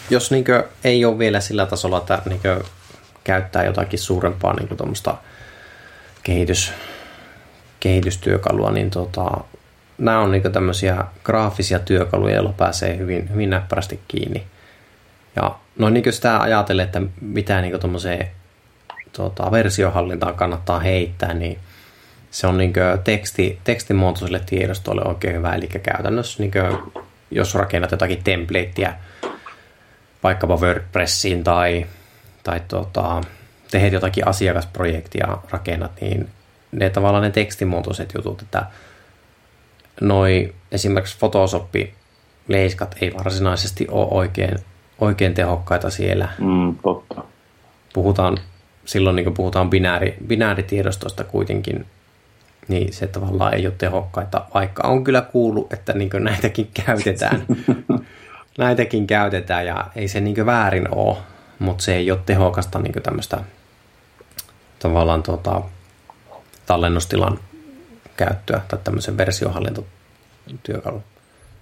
jos 0.09 0.31
niinkö 0.31 0.67
ei 0.83 1.05
ole 1.05 1.19
vielä 1.19 1.39
sillä 1.39 1.65
tasolla, 1.65 1.97
että 1.97 2.21
niinkö 2.25 2.63
käyttää 3.27 3.65
jotakin 3.65 3.99
suurempaa 3.99 4.53
niinkö 4.53 4.75
kehitys, 6.23 6.73
kehitystyökalua, 7.79 8.71
niin 8.71 8.89
tota, 8.89 9.31
nämä 9.97 10.19
on 10.19 10.31
niinkö 10.31 10.49
tämmöisiä 10.49 11.05
graafisia 11.23 11.79
työkaluja, 11.79 12.35
joilla 12.35 12.53
pääsee 12.57 12.97
hyvin, 12.97 13.29
hyvin 13.33 13.49
näppärästi 13.49 13.99
kiinni. 14.07 14.43
Ja 15.35 15.55
noin 15.77 15.93
niin 15.93 16.13
sitä 16.13 16.41
ajatellen, 16.41 16.85
että 16.85 17.01
mitä 17.21 17.61
niin 17.61 17.79
tuommoiseen 17.79 18.27
tuota, 19.15 19.51
versiohallintaan 19.51 20.35
kannattaa 20.35 20.79
heittää, 20.79 21.33
niin 21.33 21.59
se 22.31 22.47
on 22.47 22.57
niin 22.57 22.73
teksti, 23.03 23.59
tekstimuotoiselle 23.63 24.41
tiedostolle 24.45 25.01
oikein 25.05 25.35
hyvä. 25.35 25.55
Eli 25.55 25.67
käytännössä 25.67 26.43
niin 26.43 26.51
kuin, 26.51 27.03
jos 27.31 27.55
rakennat 27.55 27.91
jotakin 27.91 28.23
templateä 28.23 28.93
vaikkapa 30.23 30.57
WordPressiin 30.57 31.43
tai, 31.43 31.85
tai 32.47 32.61
tuota, 32.67 33.21
teet 33.71 33.93
jotakin 33.93 34.27
asiakasprojektia 34.27 35.37
rakennat, 35.49 35.91
niin 36.01 36.29
ne 36.71 36.89
tavallaan 36.89 37.23
ne 37.23 37.29
tekstimuotoiset 37.29 38.13
jutut, 38.15 38.41
että 38.41 38.65
noi 40.01 40.53
esimerkiksi 40.71 41.17
Photoshoppi 41.17 41.93
leiskat 42.47 42.95
ei 43.01 43.13
varsinaisesti 43.13 43.87
ole 43.91 44.07
oikein, 44.11 44.57
oikein 44.99 45.33
tehokkaita 45.33 45.89
siellä. 45.89 46.29
Mm, 46.39 46.75
totta. 46.83 47.23
Puhutaan 47.93 48.37
silloin 48.85 49.15
niin 49.15 49.23
kun 49.23 49.33
puhutaan 49.33 49.69
binääri, 49.69 50.17
binääritiedostosta 50.27 51.23
kuitenkin, 51.23 51.85
niin 52.67 52.93
se 52.93 53.07
tavallaan 53.07 53.53
ei 53.53 53.65
ole 53.67 53.73
tehokkaita, 53.77 54.45
vaikka 54.53 54.87
on 54.87 55.03
kyllä 55.03 55.21
kuullut, 55.21 55.73
että 55.73 55.93
niin 55.93 56.09
näitäkin 56.19 56.69
käytetään. 56.85 57.45
näitäkin 58.57 59.07
käytetään 59.07 59.65
ja 59.65 59.87
ei 59.95 60.07
se 60.07 60.19
niin 60.19 60.45
väärin 60.45 60.95
ole, 60.95 61.17
mutta 61.59 61.83
se 61.83 61.95
ei 61.95 62.11
ole 62.11 62.19
tehokasta 62.25 62.79
niin 62.79 63.03
tämmöistä 63.03 63.43
tavallaan 64.79 65.23
tuota, 65.23 65.61
tallennustilan 66.65 67.39
käyttöä 68.17 68.61
tai 68.67 68.79
tämmöisen 68.83 69.17
versiohallintotyökalun. 69.17 71.03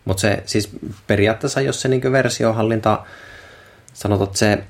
Mutta 0.05 0.21
se 0.21 0.43
siis 0.45 0.69
periaatteessa, 1.07 1.61
jos 1.61 1.81
se 1.81 1.87
niin 1.87 2.11
versiohallinta, 2.11 3.05
sanotaan, 3.93 4.27
että 4.27 4.39
se 4.39 4.63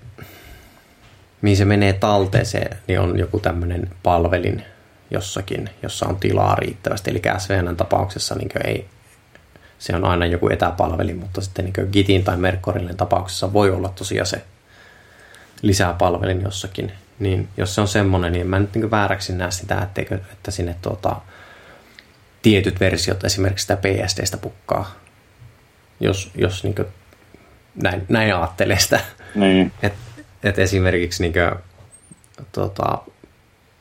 mihin 1.41 1.57
se 1.57 1.65
menee 1.65 1.93
talteeseen, 1.93 2.77
niin 2.87 2.99
on 2.99 3.19
joku 3.19 3.39
tämmöinen 3.39 3.89
palvelin 4.03 4.63
jossakin, 5.11 5.69
jossa 5.83 6.07
on 6.07 6.19
tilaa 6.19 6.55
riittävästi. 6.55 7.11
Eli 7.11 7.21
SVN 7.37 7.77
tapauksessa 7.77 8.35
niin 8.35 8.49
ei, 8.63 8.87
se 9.79 9.95
on 9.95 10.05
aina 10.05 10.25
joku 10.25 10.49
etäpalvelin, 10.49 11.17
mutta 11.17 11.41
sitten 11.41 11.65
niin 11.65 11.89
Gitin 11.91 12.23
tai 12.23 12.37
Merkorillin 12.37 12.97
tapauksessa 12.97 13.53
voi 13.53 13.71
olla 13.71 13.89
tosiaan 13.89 14.25
se 14.25 14.41
lisäpalvelin 15.61 16.41
jossakin. 16.41 16.91
Niin 17.19 17.49
jos 17.57 17.75
se 17.75 17.81
on 17.81 17.87
semmoinen, 17.87 18.33
niin 18.33 18.47
mä 18.47 18.59
nyt 18.59 18.75
niin 18.75 18.91
vääräksi 18.91 19.33
näe 19.33 19.51
sitä, 19.51 19.81
etteikö, 19.81 20.15
että 20.31 20.51
sinne 20.51 20.75
tuota, 20.81 21.15
tietyt 22.41 22.79
versiot 22.79 23.23
esimerkiksi 23.23 23.63
sitä 23.63 23.77
PSDstä 23.77 24.37
pukkaa. 24.37 24.95
Jos, 25.99 26.31
jos 26.35 26.63
niin 26.63 26.75
kuin, 26.75 26.87
näin, 27.75 28.05
näin 28.09 28.35
ajattelee 28.35 28.79
sitä. 28.79 28.99
Niin. 29.35 29.71
Et 29.83 29.93
että 30.45 30.61
esimerkiksi 30.61 31.23
niin 31.23 31.33
kuin, 31.33 31.61
tota, 32.51 32.97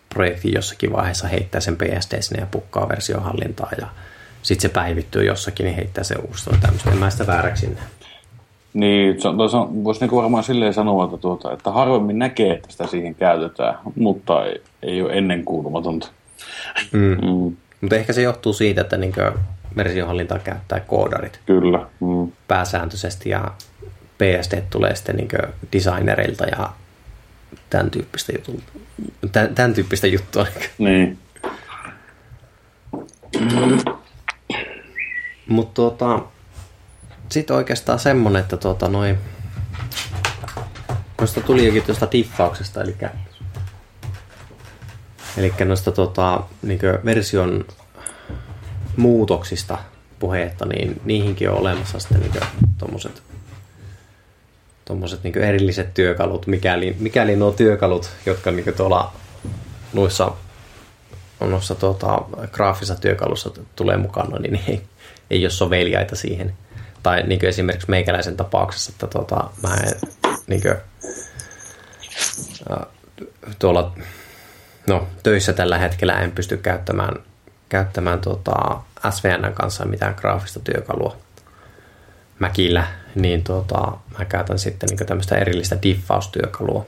projekti 0.08 0.52
jossakin 0.52 0.92
vaiheessa 0.92 1.28
heittää 1.28 1.60
sen 1.60 1.76
PSD 1.76 2.22
sinne 2.22 2.40
ja 2.40 2.46
pukkaa 2.46 2.88
versiohallintaa 2.88 3.70
ja 3.80 3.86
sitten 4.42 4.70
se 4.70 4.74
päivittyy 4.74 5.24
jossakin, 5.24 5.64
niin 5.64 5.76
heittää 5.76 6.04
se 6.04 6.14
uusi 6.14 6.50
tämmöistä. 6.60 6.90
En 6.90 6.98
mä 6.98 7.10
sitä 7.10 7.26
vääräksi 7.26 7.66
sinne. 7.66 7.80
Niin, 8.74 9.16
voisi 9.84 10.00
niinku 10.00 10.16
varmaan 10.16 10.44
silleen 10.44 10.74
sanoa, 10.74 11.04
että, 11.04 11.16
tuota, 11.16 11.52
että 11.52 11.70
harvemmin 11.70 12.18
näkee, 12.18 12.52
että 12.52 12.72
sitä 12.72 12.86
siihen 12.86 13.14
käytetään, 13.14 13.78
mutta 13.96 14.44
ei, 14.44 14.62
ei 14.82 15.02
ole 15.02 15.12
ennen 15.12 15.44
kuulumatonta. 15.44 16.08
Mm. 16.92 17.00
Mm. 17.00 17.56
Mutta 17.80 17.96
ehkä 17.96 18.12
se 18.12 18.22
johtuu 18.22 18.52
siitä, 18.52 18.80
että 18.80 18.96
niin 18.96 19.12
versiohallintaa 19.76 20.38
käyttää 20.38 20.80
koodarit. 20.80 21.40
Kyllä. 21.46 21.86
Mm. 22.00 22.32
Pääsääntöisesti 22.48 23.30
ja 23.30 23.50
PSD 24.18 24.62
tulee 24.70 24.94
sitten 24.94 25.16
niin 25.16 25.28
designereilta 25.72 26.44
ja 26.44 26.70
tämän 27.70 27.90
tyyppistä, 27.90 28.32
jutu, 28.32 28.60
tämän, 29.32 29.54
tämän 29.54 29.74
tyyppistä 29.74 30.06
juttua. 30.06 30.46
Niin. 30.78 31.18
Mutta 35.48 35.74
tuota, 35.74 36.22
sitten 37.28 37.56
oikeastaan 37.56 37.98
semmonen, 37.98 38.42
että 38.42 38.56
tuota, 38.56 38.88
noi, 38.88 39.18
noista 41.20 41.40
tuli 41.40 41.66
jokin 41.66 41.82
tuosta 41.82 42.08
diffauksesta, 42.12 42.82
eli, 42.82 42.96
eli 45.36 45.54
noista 45.64 45.92
tota, 45.92 46.42
niin 46.62 46.80
version 47.04 47.64
muutoksista 48.96 49.78
puhetta, 50.18 50.66
niin 50.66 51.00
niihinkin 51.04 51.50
on 51.50 51.58
olemassa 51.58 51.98
sitten 51.98 52.20
niin 52.20 52.32
tuommoiset 52.78 53.22
tommoset 54.84 55.24
niin 55.24 55.38
erilliset 55.38 55.94
työkalut, 55.94 56.46
mikäli, 56.46 56.96
mikäli 56.98 57.36
nuo 57.36 57.50
työkalut, 57.52 58.10
jotka 58.26 58.50
niin 58.50 58.74
tuolla 58.76 59.12
noissa, 59.92 60.32
noissa 61.40 61.74
tota, 61.74 62.22
graafisissa 62.52 63.00
työkalussa 63.00 63.50
tulee 63.76 63.96
mukana, 63.96 64.38
niin 64.38 64.60
ei, 64.68 64.82
ei 65.30 65.44
ole 65.44 65.50
soveliaita 65.50 66.16
siihen. 66.16 66.54
Tai 67.04 67.22
niin 67.22 67.44
esimerkiksi 67.44 67.90
meikäläisen 67.90 68.36
tapauksessa, 68.36 68.92
että 68.92 69.06
tota, 69.06 69.50
mä 69.62 69.74
en, 69.74 69.92
niin 70.46 70.62
kuin, 70.62 70.74
tuolla 73.58 73.92
no, 74.86 75.08
töissä 75.22 75.52
tällä 75.52 75.78
hetkellä 75.78 76.12
en 76.12 76.32
pysty 76.32 76.56
käyttämään, 76.56 77.14
käyttämään 77.68 78.20
tota 78.20 78.80
SVN 79.10 79.52
kanssa 79.54 79.84
mitään 79.84 80.14
graafista 80.18 80.60
työkalua 80.60 81.16
Mäkillä, 82.38 82.86
niin 83.14 83.44
tota, 83.44 83.92
mä 84.18 84.24
käytän 84.24 84.58
sitten 84.58 84.88
niin 84.88 85.06
tämmöistä 85.06 85.36
erillistä 85.36 85.78
diffaustyökalua, 85.82 86.86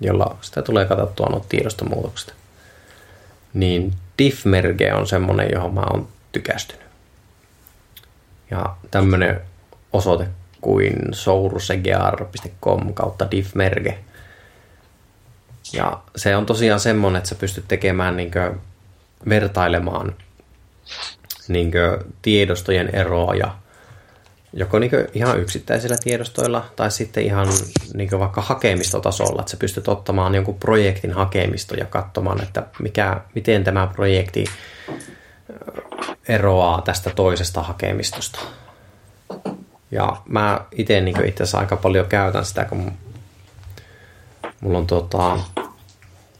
jolla 0.00 0.36
sitä 0.40 0.62
tulee 0.62 0.84
katsottua 0.84 1.26
nuo 1.26 1.46
tiedostomuutokset. 1.48 2.34
Niin 3.54 3.94
diffmerge 4.18 4.94
on 4.94 5.06
semmonen, 5.06 5.48
johon 5.52 5.74
mä 5.74 5.80
oon 5.80 6.08
tykästynyt. 6.32 6.83
Ja 8.54 8.76
tämmönen 8.90 9.40
osoite 9.92 10.28
kuin 10.60 10.94
sourusegear.com 11.12 12.94
kautta 12.94 13.30
diffmerge. 13.30 13.98
Ja 15.72 16.00
se 16.16 16.36
on 16.36 16.46
tosiaan 16.46 16.80
semmoinen, 16.80 17.18
että 17.18 17.28
sä 17.28 17.34
pystyt 17.34 17.68
tekemään 17.68 18.16
niin 18.16 18.30
vertailemaan 19.28 20.14
niin 21.48 21.72
tiedostojen 22.22 22.94
eroa 22.94 23.34
ja 23.34 23.54
joko 24.52 24.78
niin 24.78 24.90
ihan 25.14 25.40
yksittäisillä 25.40 25.96
tiedostoilla 26.04 26.64
tai 26.76 26.90
sitten 26.90 27.24
ihan 27.24 27.48
niin 27.94 28.10
vaikka 28.18 28.40
hakemistotasolla, 28.40 29.40
että 29.40 29.50
sä 29.50 29.56
pystyt 29.56 29.88
ottamaan 29.88 30.34
jonkun 30.34 30.58
projektin 30.58 31.12
hakemisto 31.12 31.74
ja 31.74 31.84
katsomaan, 31.84 32.42
että 32.42 32.66
mikä, 32.78 33.20
miten 33.34 33.64
tämä 33.64 33.86
projekti 33.86 34.44
eroaa 36.28 36.82
tästä 36.82 37.10
toisesta 37.10 37.62
hakemistosta. 37.62 38.38
Ja 39.90 40.16
mä 40.28 40.60
itse 40.72 41.00
niin 41.00 41.24
itse 41.24 41.42
asiassa 41.42 41.58
aika 41.58 41.76
paljon 41.76 42.06
käytän 42.06 42.44
sitä, 42.44 42.64
kun 42.64 42.92
mulla 44.60 44.78
on, 44.78 44.86
tota, 44.86 45.38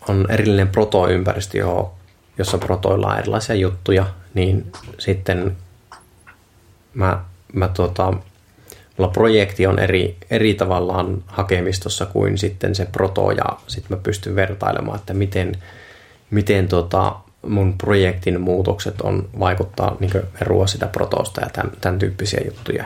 on 0.08 0.26
erillinen 0.30 0.68
proto-ympäristö, 0.68 1.58
jossa 2.38 2.58
protoillaan 2.58 3.18
erilaisia 3.18 3.54
juttuja, 3.54 4.06
niin 4.34 4.72
sitten 4.98 5.56
mä, 6.94 7.24
mä 7.52 7.68
tota, 7.68 8.12
mulla 8.96 9.10
projekti 9.10 9.66
on 9.66 9.78
eri, 9.78 10.16
eri 10.30 10.54
tavallaan 10.54 11.24
hakemistossa 11.26 12.06
kuin 12.06 12.38
sitten 12.38 12.74
se 12.74 12.86
proto 12.86 13.30
ja 13.30 13.44
sitten 13.66 13.96
mä 13.96 14.02
pystyn 14.02 14.36
vertailemaan, 14.36 14.98
että 14.98 15.14
miten, 15.14 15.62
miten 16.30 16.68
tota, 16.68 17.16
mun 17.46 17.78
projektin 17.78 18.40
muutokset 18.40 19.00
on 19.00 19.28
vaikuttaa 19.38 19.96
niin 20.00 20.12
erua 20.42 20.66
sitä 20.66 20.86
protosta 20.86 21.40
ja 21.40 21.50
tämän, 21.52 21.72
tämän 21.80 21.98
tyyppisiä 21.98 22.40
juttuja. 22.44 22.84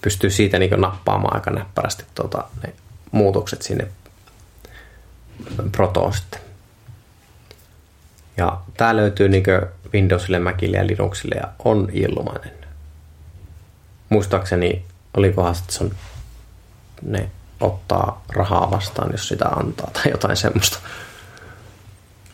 Pystyy 0.00 0.30
siitä 0.30 0.58
niin 0.58 0.80
nappaamaan 0.80 1.34
aika 1.34 1.50
näppärästi 1.50 2.04
tota, 2.14 2.44
ne 2.62 2.72
muutokset 3.10 3.62
sinne 3.62 3.88
protoon 5.72 6.12
sitten. 6.12 6.40
Ja 8.36 8.60
tämä 8.76 8.96
löytyy 8.96 9.28
niin 9.28 9.44
Windowsille, 9.94 10.38
Macille 10.38 10.76
ja 10.76 10.86
Linuxille 10.86 11.34
ja 11.34 11.48
on 11.64 11.88
ilmainen. 11.92 12.52
Muistaakseni, 14.08 14.84
olikohan 15.16 15.54
se 15.54 15.84
on, 15.84 15.90
ne 17.02 17.30
ottaa 17.60 18.24
rahaa 18.28 18.70
vastaan, 18.70 19.12
jos 19.12 19.28
sitä 19.28 19.44
antaa 19.48 19.90
tai 19.92 20.02
jotain 20.10 20.36
semmoista. 20.36 20.78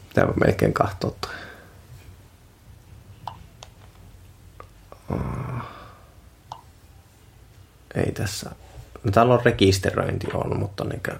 Pitää 0.09 0.27
melkein 0.45 0.73
katsoa 0.73 1.15
Ei 7.95 8.13
tässä. 8.13 8.51
No 9.05 9.11
täällä 9.11 9.35
on 9.35 9.41
rekisteröinti 9.45 10.27
on, 10.35 10.59
mutta 10.59 10.85
niinkö... 10.85 11.19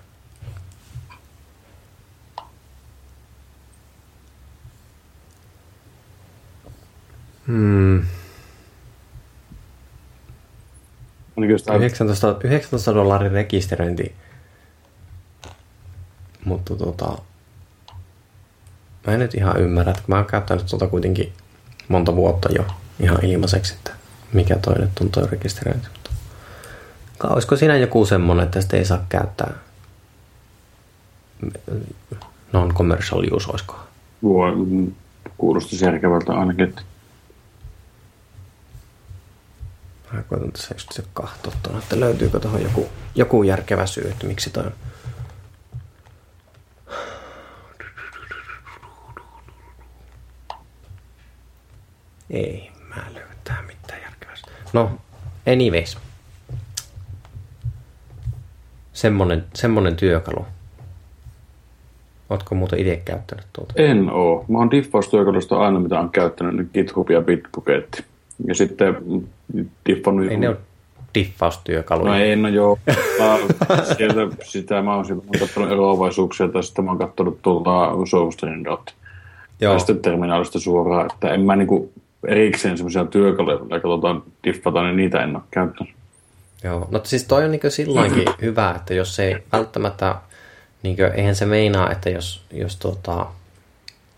Hmm. 7.47 8.07
19, 11.81 12.37
19 12.45 12.95
dollarin 12.95 13.33
rekisteröinti. 13.33 14.15
Mutta 16.45 16.77
tota, 16.77 17.19
mä 19.07 19.13
en 19.13 19.19
nyt 19.19 19.35
ihan 19.35 19.61
ymmärrä, 19.61 19.91
että 19.91 20.03
mä 20.07 20.17
oon 20.17 20.27
käyttänyt 20.27 20.67
tuota 20.67 20.87
kuitenkin 20.87 21.33
monta 21.89 22.17
vuotta 22.17 22.53
jo 22.53 22.67
ihan 23.01 23.25
ilmaiseksi, 23.25 23.75
että 23.75 23.93
mikä 24.33 24.57
toinen 24.57 24.91
tuntuu 24.95 25.27
rekisteröinti. 25.27 25.89
Olisiko 27.23 27.57
siinä 27.57 27.77
joku 27.77 28.07
semmoinen, 28.07 28.45
että 28.45 28.61
sitä 28.61 28.77
ei 28.77 28.85
saa 28.85 29.07
käyttää 29.09 29.55
non-commercial 32.53 33.33
use, 33.33 33.51
olisiko? 33.51 33.81
Voi, 34.23 34.53
kuulostaisi 35.39 35.85
järkevältä 35.85 36.33
ainakin. 36.33 36.69
Että... 36.69 36.83
Mä 40.13 40.23
koitan 40.23 40.53
tässä 40.53 40.75
just 40.75 40.93
se 40.93 41.05
kahtoa 41.15 41.53
tuonne, 41.63 41.83
että 41.83 42.01
löytyykö 42.01 42.41
tuohon 42.41 42.63
joku, 42.63 42.89
joku 43.15 43.43
järkevä 43.43 43.87
syy, 43.87 44.09
että 44.09 44.27
miksi 44.27 44.51
toi 44.51 44.65
on. 44.65 44.73
Ei, 52.31 52.73
mä 52.89 53.05
löytää 53.15 53.63
mitään 53.63 54.03
järkevää. 54.03 54.35
No, 54.75 54.91
anyways 55.53 55.99
semmonen, 58.93 59.45
semmonen 59.55 59.97
työkalu. 59.97 60.47
Ootko 62.31 62.55
muuten 62.55 62.79
itse 62.79 63.03
käyttänyt 63.05 63.47
tuota? 63.53 63.75
En 63.77 64.11
oo. 64.11 64.45
Mä 64.49 64.59
oon 64.59 64.71
diffaustyökalusta 64.71 65.57
aina, 65.57 65.81
mitä 65.81 66.01
on 66.01 66.11
käyttänyt, 66.11 66.57
niin 66.57 66.71
GitHub 66.75 67.11
ja 67.11 67.21
Bitbucket. 67.21 68.05
Ja 68.47 68.55
sitten 68.55 68.97
diffannut... 69.87 70.31
Ei 70.31 70.37
ne 70.37 70.49
ole 70.49 70.57
diffaustyökaluja. 71.15 72.13
No 72.13 72.19
ei, 72.19 72.37
no 72.37 72.49
joo. 72.49 72.79
Sieltä 73.97 74.37
sitä 74.45 74.83
mä 74.83 74.95
oon, 74.95 75.07
mä 75.09 75.39
katsonut 75.41 75.73
eroavaisuuksia, 75.73 76.49
tai 76.49 76.63
sitten 76.63 76.85
mä 76.85 76.91
oon 76.91 76.99
katsonut 76.99 77.43
tuolta 77.43 77.91
Source.dot. 78.11 78.95
Joo. 79.61 79.73
Ja 79.73 79.79
sitten 79.79 79.99
terminaalista 79.99 80.61
suoraan, 80.61 81.09
että 81.13 81.35
en 81.35 81.41
mä 81.41 81.57
niinku 81.57 81.93
erikseen 82.29 82.77
semmoisia 82.77 83.05
työkaluja, 83.05 83.59
katsotaan 83.59 84.23
diffata, 84.45 84.83
niin 84.83 84.97
niitä 84.97 85.23
en 85.23 85.37
ole 85.37 85.45
käyttänyt. 85.51 85.95
Joo, 86.65 86.89
no 86.91 87.01
siis 87.05 87.25
toi 87.25 87.45
on 87.45 87.51
niin 87.51 87.61
silloinkin 87.69 88.25
hyvä, 88.43 88.75
että 88.77 88.95
jos 88.95 89.19
ei 89.19 89.37
välttämättä, 89.53 90.15
niin 90.83 90.97
kuin, 90.97 91.13
eihän 91.13 91.35
se 91.35 91.47
meinaa, 91.47 91.91
että 91.91 92.11
jos, 92.11 92.45
jos 92.53 92.77
tuota, 92.77 93.27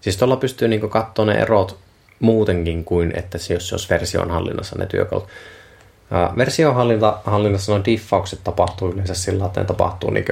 siis 0.01 0.17
tuolla 0.17 0.37
pystyy 0.37 0.69
niin 0.69 0.91
katsoa 0.91 1.25
ne 1.25 1.33
erot 1.33 1.79
muutenkin 2.21 2.85
kuin, 2.85 3.13
että 3.17 3.39
se, 3.39 3.55
jos 3.55 3.69
se 3.69 3.75
olisi 3.75 3.89
version 3.91 4.31
hallinnassa 4.31 4.79
ne 4.79 4.87
työkalut. 4.87 5.29
Ää, 6.11 6.33
version 6.37 6.75
hallinnassa 7.25 7.79
no 7.79 7.85
diffaukset 7.85 8.41
tapahtuu 8.45 8.93
yleensä 8.93 9.15
sillä, 9.15 9.47
että 9.47 9.61
ne 9.61 9.67
tapahtuu 9.67 10.11
niin 10.11 10.25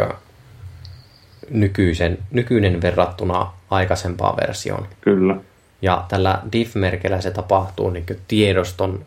nykyisen, 1.51 2.19
nykyinen 2.31 2.83
verrattuna 2.83 3.53
aikaisempaan 3.71 4.37
versioon. 4.37 4.89
Kyllä. 5.01 5.37
Ja 5.85 6.05
tällä 6.09 6.43
diff-merkillä 6.53 7.21
se 7.21 7.31
tapahtuu 7.31 7.91
niin 7.91 8.07
tiedoston 8.29 9.05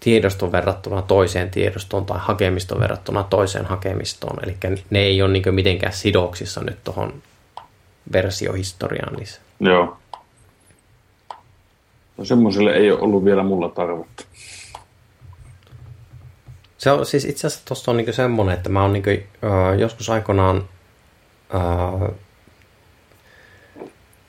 tiedoston 0.00 0.52
verrattuna 0.52 1.02
toiseen 1.02 1.50
tiedostoon 1.50 2.06
tai 2.06 2.18
hakemiston 2.20 2.80
verrattuna 2.80 3.22
toiseen 3.22 3.66
hakemistoon. 3.66 4.38
Eli 4.44 4.56
ne 4.90 4.98
ei 4.98 5.22
ole 5.22 5.32
niin 5.32 5.54
mitenkään 5.54 5.92
sidoksissa 5.92 6.60
nyt 6.60 6.84
tuohon 6.84 7.22
versiohistoriaan 8.12 9.18
lisää. 9.18 9.40
Joo. 9.60 9.96
No 12.16 12.24
semmoiselle 12.24 12.72
ei 12.72 12.90
ole 12.90 13.00
ollut 13.00 13.24
vielä 13.24 13.42
mulla 13.42 13.68
tarvetta. 13.68 14.24
Se 16.78 16.90
on 16.90 17.06
siis 17.06 17.24
itse 17.24 17.46
asiassa 17.46 17.66
tuossa 17.66 17.90
on 17.90 17.96
niin 17.96 18.14
semmoinen, 18.14 18.54
että 18.54 18.68
mä 18.68 18.82
oon 18.82 18.92
niin 18.92 19.02
kuin, 19.02 19.26
äh, 19.44 19.78
joskus 19.78 20.10
aikoinaan 20.10 20.68
äh, 21.54 22.10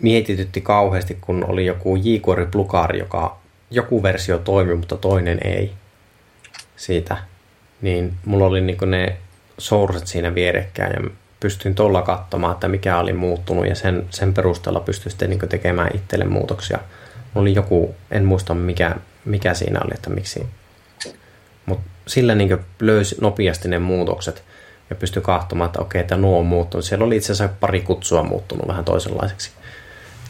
mietitytti 0.01 0.61
kauheasti, 0.61 1.17
kun 1.21 1.45
oli 1.47 1.65
joku 1.65 1.95
jQuery 1.95 2.45
plugari, 2.45 2.99
joka 2.99 3.37
joku 3.71 4.03
versio 4.03 4.37
toimi, 4.37 4.75
mutta 4.75 4.97
toinen 4.97 5.39
ei 5.43 5.73
siitä. 6.75 7.17
Niin 7.81 8.13
mulla 8.25 8.45
oli 8.45 8.61
niin 8.61 8.77
ne 8.85 9.17
sourcet 9.57 10.07
siinä 10.07 10.35
vierekkäin 10.35 10.93
ja 10.93 11.09
pystyin 11.39 11.75
tuolla 11.75 12.01
katsomaan, 12.01 12.53
että 12.53 12.67
mikä 12.67 12.99
oli 12.99 13.13
muuttunut 13.13 13.67
ja 13.67 13.75
sen, 13.75 14.05
sen 14.09 14.33
perusteella 14.33 14.79
pystyin 14.79 15.11
sitten 15.11 15.29
niin 15.29 15.49
tekemään 15.49 15.95
itselle 15.95 16.25
muutoksia. 16.25 16.79
Mulla 17.33 17.41
oli 17.41 17.55
joku, 17.55 17.95
en 18.11 18.25
muista 18.25 18.53
mikä, 18.53 18.95
mikä 19.25 19.53
siinä 19.53 19.79
oli, 19.85 19.91
että 19.93 20.09
miksi. 20.09 20.47
Mutta 21.65 21.89
sillä 22.07 22.35
niin 22.35 22.57
löysi 22.79 23.15
nopeasti 23.21 23.67
ne 23.67 23.79
muutokset 23.79 24.43
ja 24.89 24.95
pystyi 24.95 25.21
katsomaan, 25.21 25.65
että 25.65 25.81
okei, 25.81 26.01
että 26.01 26.17
nuo 26.17 26.39
on 26.39 26.45
muuttunut. 26.45 26.85
Siellä 26.85 27.05
oli 27.05 27.15
itse 27.15 27.31
asiassa 27.31 27.55
pari 27.59 27.81
kutsua 27.81 28.23
muuttunut 28.23 28.67
vähän 28.67 28.85
toisenlaiseksi. 28.85 29.51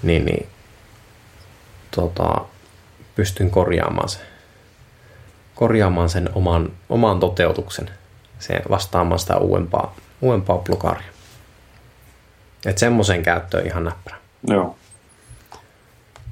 Niin, 0.03 0.25
niin 0.25 0.47
tota, 1.95 2.45
pystyn 3.15 3.51
korjaamaan 3.51 4.09
sen, 4.09 4.21
korjaamaan 5.55 6.09
sen 6.09 6.29
oman, 6.33 6.71
oman 6.89 7.19
toteutuksen, 7.19 7.89
se 8.39 8.61
vastaamaan 8.69 9.19
sitä 9.19 9.37
uudempaa, 9.37 9.95
uudempaa 10.21 10.57
plukaria. 10.57 11.11
Että 12.65 12.79
semmoisen 12.79 13.23
käyttöön 13.23 13.65
ihan 13.67 13.83
näppärä. 13.83 14.17
Joo. 14.47 14.75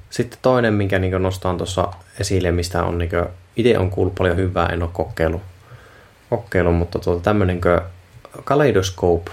Sitten 0.09 0.39
toinen, 0.41 0.73
minkä 0.73 0.99
niin 0.99 1.23
nostan 1.23 1.57
tuossa 1.57 1.87
esille, 2.19 2.51
mistä 2.51 2.83
on 2.83 2.97
niin 2.97 3.11
itse 3.55 3.77
on 3.77 3.89
kuullut 3.89 4.15
paljon 4.15 4.37
hyvää, 4.37 4.65
en 4.65 4.83
ole 4.83 4.89
kokeillut, 4.93 5.41
kokeillut 6.29 6.75
mutta 6.75 6.99
tuota, 6.99 7.21
tämmöinen 7.21 7.61
Kaleidoscope, 8.43 9.31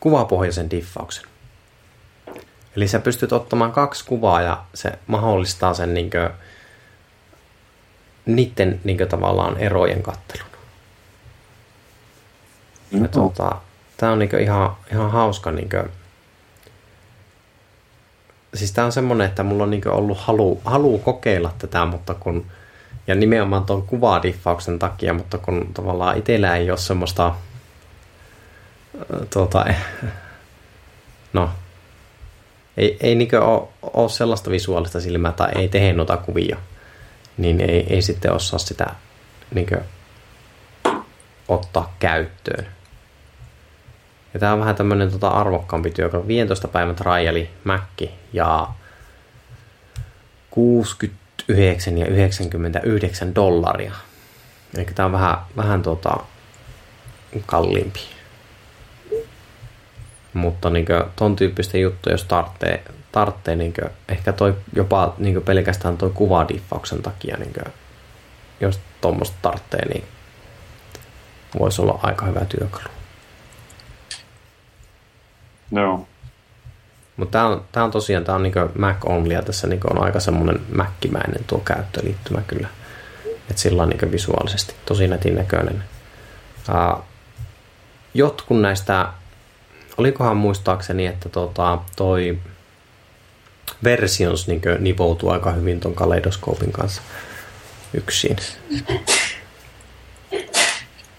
kuvapohjaisen 0.00 0.70
diffauksen. 0.70 1.24
Eli 2.76 2.88
sä 2.88 2.98
pystyt 2.98 3.32
ottamaan 3.32 3.72
kaksi 3.72 4.04
kuvaa 4.04 4.42
ja 4.42 4.64
se 4.74 4.98
mahdollistaa 5.06 5.74
sen 5.74 5.94
niin 5.94 6.10
kuin, 6.10 6.30
niiden 8.26 8.80
niin 8.84 8.96
kuin, 8.96 9.08
tavallaan 9.08 9.56
erojen 9.56 10.02
kattelun. 10.02 10.46
Ja, 12.90 13.08
tuota, 13.08 13.60
tämä 13.96 14.12
on 14.12 14.18
niin 14.18 14.28
kuin, 14.28 14.42
ihan, 14.42 14.76
ihan 14.92 15.10
hauska 15.10 15.52
niin 15.52 15.68
kuin, 15.68 15.90
siis 18.54 18.72
tämä 18.72 18.84
on 18.84 18.92
semmoinen, 18.92 19.26
että 19.26 19.42
mulla 19.42 19.62
on 19.62 19.70
niin 19.70 19.88
ollut 19.88 20.18
halu, 20.18 20.60
halu 20.64 20.98
kokeilla 20.98 21.54
tätä, 21.58 21.84
mutta 21.84 22.14
kun, 22.14 22.46
ja 23.06 23.14
nimenomaan 23.14 23.64
tuon 23.64 23.82
kuvadiffauksen 23.82 24.78
takia, 24.78 25.14
mutta 25.14 25.38
kun 25.38 25.70
tavallaan 25.74 26.18
itsellä 26.18 26.56
ei 26.56 26.70
ole 26.70 26.78
semmoista, 26.78 27.34
tuota, 29.32 29.64
no, 31.32 31.50
ei, 32.76 32.96
ei 33.00 33.14
niin 33.14 33.40
ole, 33.40 33.68
ole, 33.82 34.08
sellaista 34.08 34.50
visuaalista 34.50 35.00
silmää 35.00 35.32
tai 35.32 35.52
ei 35.54 35.68
tehe 35.68 35.92
noita 35.92 36.16
kuvia, 36.16 36.56
niin 37.36 37.60
ei, 37.60 37.86
ei 37.94 38.02
sitten 38.02 38.32
osaa 38.32 38.58
sitä 38.58 38.86
niin 39.54 39.68
ottaa 41.48 41.94
käyttöön. 41.98 42.75
Ja 44.36 44.40
tämä 44.40 44.52
on 44.52 44.60
vähän 44.60 44.76
tämmöinen 44.76 45.10
tota 45.10 45.28
arvokkaampi 45.28 45.90
työkalu. 45.90 46.26
15 46.26 46.68
päivän 46.68 46.94
triali 46.94 47.50
Mac 47.64 48.02
ja 48.32 48.68
69 50.50 51.98
ja 51.98 52.06
99 52.06 53.34
dollaria. 53.34 53.92
Eli 54.76 54.86
tämä 54.94 55.06
on 55.06 55.12
vähän, 55.12 55.36
vähän 55.56 55.82
tota, 55.82 56.16
kalliimpi. 57.46 58.00
Mutta 60.34 60.70
niin 60.70 60.86
ton 61.16 61.36
tyyppistä 61.36 61.78
juttuja, 61.78 62.14
jos 62.14 62.24
tarvitsee, 62.24 62.84
tarvitsee 63.12 63.56
niin 63.56 63.72
kuin, 63.72 63.90
ehkä 64.08 64.32
toi, 64.32 64.56
jopa 64.74 65.14
niin 65.18 65.42
pelkästään 65.42 65.98
tuo 65.98 66.10
kuvadiffauksen 66.10 67.02
takia, 67.02 67.36
niin 67.36 67.52
kuin, 67.52 67.72
jos 68.60 68.80
tuommoista 69.00 69.36
tarvitsee, 69.42 69.88
niin 69.88 70.04
voisi 71.58 71.82
olla 71.82 72.00
aika 72.02 72.26
hyvä 72.26 72.44
työkalu. 72.44 72.95
Joo. 75.72 76.06
Mutta 77.16 77.32
tämä 77.32 77.46
on, 77.46 77.64
tää 77.72 77.84
on 77.84 77.90
tosiaan 77.90 78.24
tää 78.24 78.34
on 78.34 78.42
niinku 78.42 78.58
Mac 78.78 78.96
only 79.04 79.34
ja 79.34 79.42
tässä 79.42 79.66
niinku 79.66 79.88
on 79.90 80.04
aika 80.04 80.20
semmoinen 80.20 80.60
Mac-mäinen 80.74 81.44
tuo 81.46 81.58
käyttöliittymä 81.58 82.42
kyllä. 82.46 82.68
Että 83.50 83.62
sillä 83.62 83.82
on 83.82 83.88
niinku 83.88 84.12
visuaalisesti 84.12 84.74
tosi 84.86 85.08
netin 85.08 85.34
näköinen. 85.34 85.84
Uh, 86.68 87.04
jotkut 88.14 88.60
näistä, 88.60 89.08
olikohan 89.96 90.36
muistaakseni, 90.36 91.06
että 91.06 91.28
tota, 91.28 91.78
toi 91.96 92.38
versions 93.84 94.46
niinku 94.46 94.68
nivoutuu 94.78 95.30
aika 95.30 95.52
hyvin 95.52 95.80
ton 95.80 95.94
kaleidoskoopin 95.94 96.72
kanssa 96.72 97.02
yksin. 97.94 98.36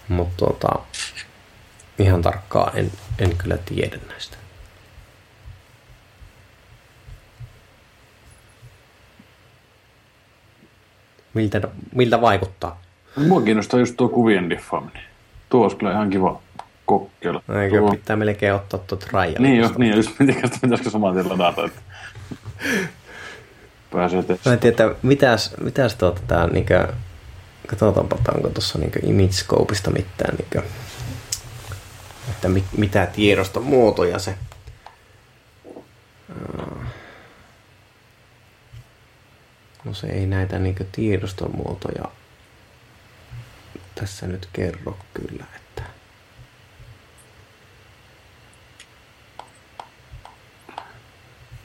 Mutta 0.08 0.46
tota, 0.46 0.68
ihan 1.98 2.22
tarkkaan 2.22 2.78
en, 2.78 2.92
en 3.18 3.36
kyllä 3.36 3.56
tiedä 3.56 3.98
näistä. 4.08 4.36
Miltä, 11.34 11.60
miltä 11.94 12.20
vaikuttaa? 12.20 12.80
Mua 13.16 13.40
kiinnostaa 13.40 13.80
just 13.80 13.96
tuo 13.96 14.08
kuvien 14.08 14.50
diffaaminen. 14.50 15.02
Tuo 15.48 15.62
olisi 15.62 15.76
kyllä 15.76 15.92
ihan 15.92 16.10
kiva 16.10 16.40
kokeilla. 16.86 17.42
Eikö 17.62 17.78
tuo... 17.78 17.90
pitää 17.90 18.16
melkein 18.16 18.54
ottaa 18.54 18.80
tuo 18.86 18.98
trial. 18.98 19.34
Niin 19.38 19.56
jo, 19.56 19.70
niin 19.78 19.96
just 19.96 20.10
mitenkäs 20.18 20.50
pitäisikö 20.60 20.90
saman 20.90 21.14
tien 21.14 21.28
ladata, 21.28 21.64
että 21.64 21.80
pääsee 23.92 24.22
testaamaan. 24.22 24.44
Mä 24.46 24.52
en 24.52 24.58
tiedä, 24.58 24.94
mitäs, 25.02 25.54
mitäs 25.60 25.94
tuota 25.94 26.20
tää 26.26 26.46
niinkö, 26.46 26.88
katsotaanpa, 27.66 28.16
onko 28.34 28.48
tuossa 28.48 28.78
niinkö 28.78 29.00
image 29.02 29.32
scopeista 29.32 29.90
mitään 29.90 30.34
niinkö, 30.36 30.62
että 32.38 32.48
mit, 32.48 32.64
mitä 32.76 33.06
tiedoston 33.06 33.62
muotoja 33.62 34.18
se 34.18 34.34
No 39.84 39.94
se 39.94 40.06
ei 40.06 40.26
näitä 40.26 40.58
niin 40.58 40.76
tiedostomuotoja 40.92 42.04
tässä 43.94 44.26
nyt 44.26 44.48
kerro 44.52 44.98
kyllä, 45.14 45.44
että 45.56 45.82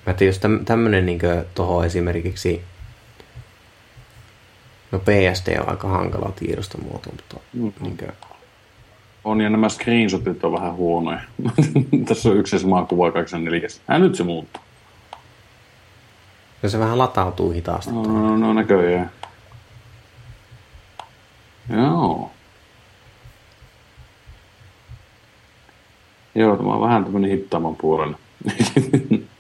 Mä 0.06 0.14
tiedän, 0.14 0.36
jos 0.36 0.66
tämmönen 0.66 1.06
niin 1.06 1.20
tuohon 1.56 1.86
esimerkiksi 1.86 2.64
No 4.92 5.00
PSD 5.00 5.60
on 5.60 5.70
aika 5.70 5.88
hankala 5.88 6.32
tiedostomuoto, 6.32 7.10
mutta 7.12 7.36
mm. 7.54 7.74
niin 7.80 7.98
kuin... 7.98 8.33
On 9.24 9.42
ja 9.42 9.50
nämä 9.50 9.70
screenshotit 9.70 10.44
on 10.44 10.54
vähän 10.54 10.74
huonoja. 10.74 11.20
Tässä 12.08 12.30
on 12.30 12.38
yksi 12.38 12.60
sama 12.60 12.86
kuva 12.86 13.12
84. 13.12 13.70
Ää, 13.88 14.00
nyt 14.00 14.16
se 14.16 14.24
muuttuu. 14.24 14.64
Ja 16.64 16.70
se 16.70 16.80
vähän 16.80 16.98
latautuu 16.98 17.52
hitaasti. 17.52 17.92
No, 17.92 18.04
no, 18.04 18.38
no 18.38 18.54
näköjään. 18.54 19.12
Joo. 21.70 22.32
Joo, 26.36 26.58
tämä 26.58 26.74
on 26.74 26.82
vähän 26.82 27.04
tämmöinen 27.04 27.32
hittaamman 27.32 27.76
puolella. 27.76 28.18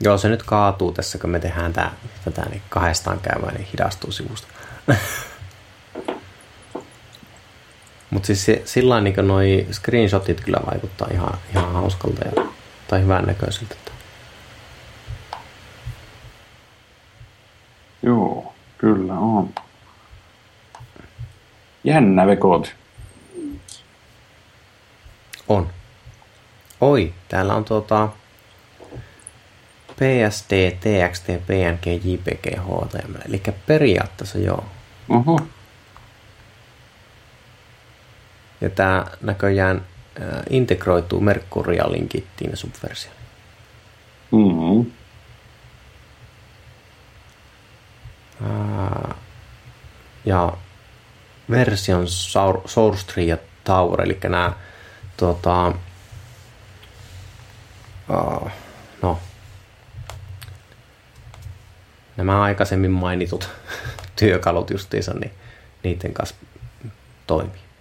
Joo, 0.00 0.18
se 0.18 0.28
nyt 0.28 0.42
kaatuu 0.42 0.92
tässä, 0.92 1.18
kun 1.18 1.30
me 1.30 1.40
tehdään 1.40 1.72
tää, 1.72 1.90
tätä 2.24 2.42
niin 2.50 2.62
kahdestaan 2.68 3.20
käymään, 3.20 3.54
niin 3.54 3.68
hidastuu 3.72 4.12
sivusta. 4.12 4.48
Mutta 8.12 8.26
siis 8.26 8.46
sillä 8.64 9.00
niin 9.00 9.14
noi 9.22 9.66
screenshotit 9.72 10.40
kyllä 10.40 10.60
vaikuttaa 10.70 11.08
ihan, 11.12 11.38
ihan 11.50 11.72
hauskalta 11.72 12.24
ja, 12.24 12.44
tai 12.88 13.02
hyvän 13.02 13.24
näköiseltä. 13.24 13.74
Joo, 18.02 18.54
kyllä 18.78 19.14
on. 19.14 19.54
Jännä 21.84 22.26
vekot. 22.26 22.74
On. 25.48 25.70
Oi, 26.80 27.14
täällä 27.28 27.54
on 27.54 27.64
tuota 27.64 28.08
PSD, 29.94 30.70
TXT, 30.70 31.26
PNG, 31.26 31.86
JPG, 32.04 32.58
HTML. 32.58 33.20
Eli 33.28 33.42
periaatteessa 33.66 34.38
joo. 34.38 34.64
Oho. 35.08 35.40
Ja 38.62 38.70
tämä 38.70 39.06
näköjään 39.20 39.86
integroituu 40.50 41.20
Mercurialin 41.20 42.08
kittiin 42.08 42.56
subversioon. 42.56 43.16
Mm-hmm. 44.32 44.92
ja 50.24 50.52
version 51.50 52.08
Source 52.66 53.06
Tree 53.06 53.24
ja 53.24 53.38
Tower, 53.64 54.02
eli 54.02 54.18
nämä 54.22 54.52
tota, 55.16 55.72
uh, 58.08 58.50
no, 59.02 59.18
nämä 62.16 62.42
aikaisemmin 62.42 62.90
mainitut 62.90 63.48
työkalut 64.16 64.70
justiinsa, 64.70 65.14
niin 65.14 65.32
niiden 65.82 66.14
kanssa 66.14 66.34
toimii. 67.26 67.71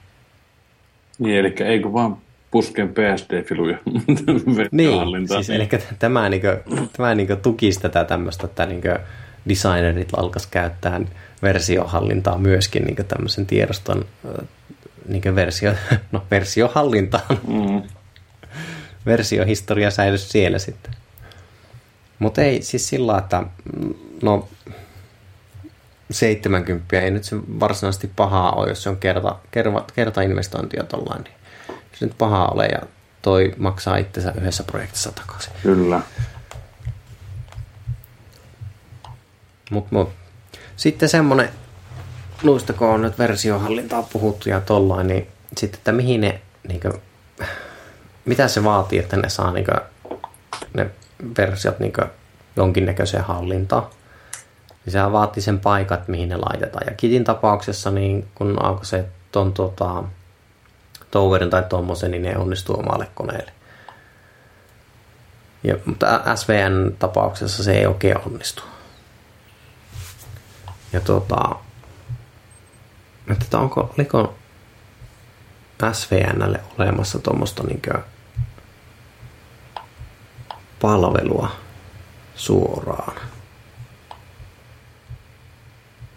Niin, 1.21 1.39
eli 1.39 1.55
eikö 1.59 1.93
vaan 1.93 2.17
pusken 2.51 2.89
PSD-filuja 2.89 3.77
Niin, 4.71 5.27
siis 5.27 5.49
eli 5.49 5.69
tämä, 5.99 6.29
niin 6.29 6.41
kuin, 6.41 6.89
tämä 6.97 7.15
niin 7.15 7.27
kuin 7.27 7.39
tukisi 7.39 7.79
tätä 7.79 8.03
tämmöistä, 8.03 8.45
että 8.45 8.65
niin 8.65 8.81
kuin 8.81 8.97
designerit 9.49 10.09
alkaisi 10.17 10.47
käyttää 10.51 11.01
versiohallintaa 11.41 12.37
myöskin 12.37 12.83
niin 12.83 12.95
tämmöisen 13.07 13.45
tiedoston 13.45 14.05
niin 15.07 15.35
versio, 15.35 15.73
no, 16.11 16.23
versiohallintaan. 16.31 17.39
Mm. 17.47 17.81
Versiohistoria 19.05 19.91
säilyisi 19.91 20.29
siellä 20.29 20.59
sitten. 20.59 20.93
Mutta 22.19 22.41
ei 22.41 22.61
siis 22.61 22.89
sillä 22.89 23.17
että 23.17 23.43
no 24.23 24.47
70 26.11 26.99
ei 27.01 27.11
nyt 27.11 27.23
se 27.23 27.35
varsinaisesti 27.59 28.11
pahaa 28.15 28.51
ole, 28.51 28.69
jos 28.69 28.83
se 28.83 28.89
on 28.89 28.97
kerta, 28.97 29.35
kerta, 29.51 29.83
kerta 29.95 30.21
investointia 30.21 30.83
tollain, 30.83 31.23
niin 31.23 31.33
se 31.99 32.05
nyt 32.05 32.17
pahaa 32.17 32.47
ole 32.47 32.65
ja 32.65 32.79
toi 33.21 33.53
maksaa 33.57 33.97
itsensä 33.97 34.33
yhdessä 34.37 34.63
projektissa 34.63 35.11
takaisin. 35.11 35.53
Kyllä. 35.63 36.01
Mut, 39.71 39.91
mut. 39.91 40.09
Sitten 40.75 41.09
semmonen, 41.09 41.49
noista 42.43 42.73
kun 42.73 42.87
on 42.87 43.01
nyt 43.01 43.19
versiohallintaa 43.19 44.03
puhuttu 44.03 44.49
ja 44.49 44.61
tollain, 44.61 45.07
niin 45.07 45.27
sitten, 45.57 45.77
että 45.77 45.91
mihin 45.91 46.21
ne, 46.21 46.41
niin 46.67 46.79
kuin, 46.79 46.93
mitä 48.25 48.47
se 48.47 48.63
vaatii, 48.63 48.99
että 48.99 49.17
ne 49.17 49.29
saa 49.29 49.53
niin 49.53 49.65
kuin, 49.65 50.19
ne 50.73 50.89
versiot 51.37 51.79
niin 51.79 51.93
kuin, 51.93 52.07
jonkinnäköiseen 52.55 53.23
hallintaan. 53.23 53.87
Niin 54.85 54.91
sehän 54.91 55.11
vaatii 55.11 55.43
sen 55.43 55.59
paikat, 55.59 56.07
mihin 56.07 56.29
ne 56.29 56.37
laitetaan. 56.37 56.83
Ja 56.87 56.93
Kitin 56.93 57.23
tapauksessa, 57.23 57.91
niin 57.91 58.27
kun 58.35 58.63
alkoi 58.63 58.85
se 58.85 59.05
ton, 59.31 59.53
tota, 59.53 60.03
Towerin 61.11 61.49
tai 61.49 61.63
tuommoisen, 61.63 62.11
niin 62.11 62.23
ne 62.23 62.37
onnistuu 62.37 62.79
omalle 62.79 63.07
koneelle. 63.15 63.51
Ja, 65.63 65.75
mutta 65.85 66.35
SVN 66.35 66.95
tapauksessa 66.99 67.63
se 67.63 67.73
ei 67.73 67.85
oikein 67.85 68.17
onnistu. 68.25 68.63
Ja 70.93 70.99
tota, 71.01 71.55
että 73.31 73.59
onko, 73.59 73.93
oliko 73.97 74.35
SVNlle 75.91 76.59
olemassa 76.79 77.19
tuommoista 77.19 77.63
niin 77.63 77.81
palvelua 80.81 81.51
suoraan. 82.35 83.30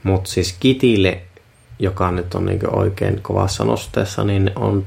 Mutta 0.04 0.30
siis 0.30 0.56
Kitille, 0.60 1.20
joka 1.78 2.10
nyt 2.10 2.34
on 2.34 2.46
niin 2.46 2.76
oikein 2.76 3.22
kovassa 3.22 3.64
nosteessa, 3.64 4.24
niin 4.24 4.50
on 4.56 4.86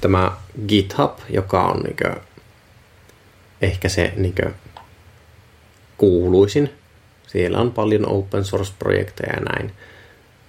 tämä 0.00 0.32
GitHub, 0.68 1.18
joka 1.30 1.64
on 1.64 1.80
niin 1.80 1.96
ehkä 3.60 3.88
se 3.88 4.12
niin 4.16 4.34
kuuluisin. 5.98 6.70
Siellä 7.26 7.58
on 7.58 7.72
paljon 7.72 8.08
open 8.08 8.44
source-projekteja 8.44 9.32
ja 9.32 9.40
näin. 9.40 9.72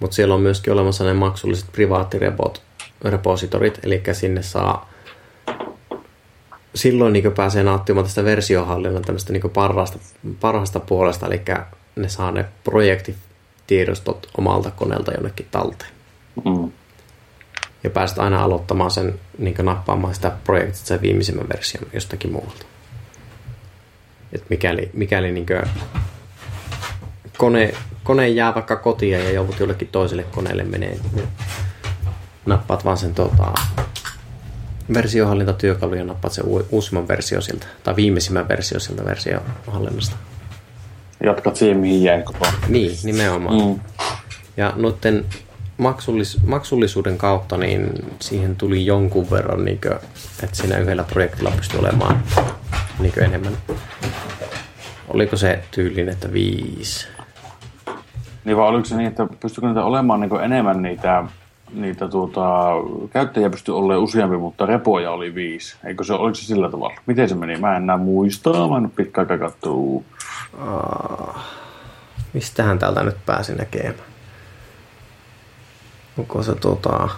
Mutta 0.00 0.14
siellä 0.14 0.34
on 0.34 0.40
myöskin 0.40 0.72
olemassa 0.72 1.04
ne 1.04 1.12
maksulliset 1.12 1.72
privaattirepositorit, 1.72 3.78
eli 3.82 4.02
sinne 4.12 4.42
saa 4.42 4.90
silloin 6.74 7.12
niin 7.12 7.32
pääsee 7.32 7.62
nauttimaan 7.62 8.06
tästä 8.06 8.24
versiohallinnan 8.24 9.02
tämmöistä 9.02 9.32
niin 9.32 9.50
parhaasta, 9.54 9.98
parhaasta 10.40 10.80
puolesta, 10.80 11.26
eli 11.26 11.42
ne 11.96 12.08
saa 12.08 12.32
ne 12.32 12.44
projektitiedostot 13.70 14.28
omalta 14.38 14.70
koneelta 14.70 15.12
jonnekin 15.12 15.46
talteen. 15.50 15.90
Mm. 16.44 16.72
Ja 17.84 17.90
pääset 17.90 18.18
aina 18.18 18.42
aloittamaan 18.42 18.90
sen, 18.90 19.20
niin 19.38 19.54
nappaamaan 19.62 20.14
sitä 20.14 20.32
projektista 20.44 20.86
sen 20.86 21.00
viimeisimmän 21.00 21.48
version 21.48 21.86
jostakin 21.92 22.32
muualta. 22.32 22.64
Et 24.32 24.44
mikäli 24.50 24.90
mikäli 24.92 25.32
niin 25.32 25.46
kone, 27.38 27.74
kone 28.04 28.28
jää 28.28 28.54
vaikka 28.54 28.76
kotiin 28.76 29.12
ja 29.12 29.30
joudut 29.30 29.60
jollekin 29.60 29.88
toiselle 29.88 30.22
koneelle 30.22 30.64
menee, 30.64 30.98
niin 31.12 31.28
nappaat 32.46 32.84
vaan 32.84 32.96
sen 32.96 33.14
tota, 33.14 33.54
versiohallintatyökalu 34.94 35.94
ja 35.94 36.04
nappaat 36.04 36.32
sen 36.32 36.44
uusimman 36.70 37.08
versio 37.08 37.40
siltä, 37.40 37.66
tai 37.82 37.96
viimeisimmän 37.96 38.48
versio 38.48 38.80
siltä 38.80 39.04
versiohallinnasta. 39.04 40.16
Jatkat 41.24 41.56
siihen, 41.56 41.76
mihin 41.76 42.02
jäi 42.02 42.22
koko 42.22 42.46
Niin, 42.68 42.96
nimenomaan. 43.04 43.60
Mm. 43.60 43.80
Ja 44.56 44.72
noiden 44.76 45.24
maksullis, 45.78 46.42
maksullisuuden 46.46 47.18
kautta 47.18 47.56
niin 47.56 47.90
siihen 48.20 48.56
tuli 48.56 48.86
jonkun 48.86 49.30
verran, 49.30 49.64
niin 49.64 49.80
kuin, 49.80 49.94
että 50.42 50.56
siinä 50.56 50.78
yhdellä 50.78 51.04
projektilla 51.04 51.50
pystyi 51.56 51.80
olemaan 51.80 52.22
niin 52.98 53.24
enemmän. 53.24 53.56
Oliko 55.08 55.36
se 55.36 55.62
tyylin, 55.70 56.08
että 56.08 56.32
viisi? 56.32 57.08
Niin 58.44 58.56
vai 58.56 58.68
oliko 58.68 58.84
se 58.84 58.96
niin, 58.96 59.08
että 59.08 59.26
pystyykö 59.40 59.68
niitä 59.68 59.84
olemaan 59.84 60.20
niin 60.20 60.40
enemmän 60.40 60.82
niitä 60.82 61.24
niitä 61.72 62.08
tuota, 62.08 62.70
käyttäjiä 63.12 63.50
pystyi 63.50 63.74
olemaan 63.74 64.04
useampi, 64.04 64.36
mutta 64.36 64.66
repoja 64.66 65.10
oli 65.10 65.34
viisi. 65.34 65.76
Eikö 65.84 66.04
se, 66.04 66.12
oliko 66.12 66.34
se 66.34 66.44
sillä 66.44 66.70
tavalla? 66.70 67.00
Miten 67.06 67.28
se 67.28 67.34
meni? 67.34 67.56
Mä 67.56 67.76
en 67.76 67.82
enää 67.82 67.96
muista, 67.96 68.68
mä 68.68 68.76
en 68.76 68.90
pitkään 68.90 69.30
aikaa 69.30 69.50
katsoa. 69.50 69.74
Uh, 69.74 70.04
mistähän 72.32 72.78
täältä 72.78 73.02
nyt 73.02 73.26
pääsi 73.26 73.54
näkemään? 73.54 73.94
Onko 76.18 76.42
se 76.42 76.54
tuota... 76.54 77.08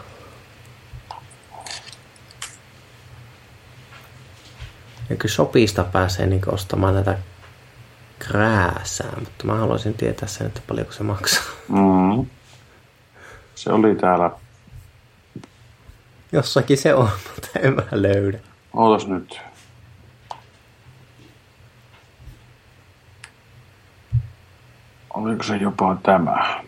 Eikö 5.10 5.28
Shopista 5.28 5.84
pääsee 5.84 6.26
niin 6.26 6.42
ostamaan 6.46 6.94
näitä 6.94 7.18
krääsää, 8.18 9.12
mutta 9.20 9.46
mä 9.46 9.54
haluaisin 9.54 9.94
tietää 9.94 10.28
sen, 10.28 10.46
että 10.46 10.60
paljonko 10.68 10.92
se 10.92 11.02
maksaa. 11.02 11.44
Mm. 11.68 12.26
Se 13.54 13.72
oli 13.72 13.94
täällä 13.94 14.30
Jossakin 16.32 16.78
se 16.78 16.94
on, 16.94 17.08
mutta 17.34 17.48
en 17.58 17.74
mä 17.74 17.82
löydä. 17.90 18.38
Ootas 18.72 19.06
nyt. 19.06 19.40
Oliko 25.14 25.42
se 25.42 25.56
jopa 25.56 25.96
tämä? 26.02 26.62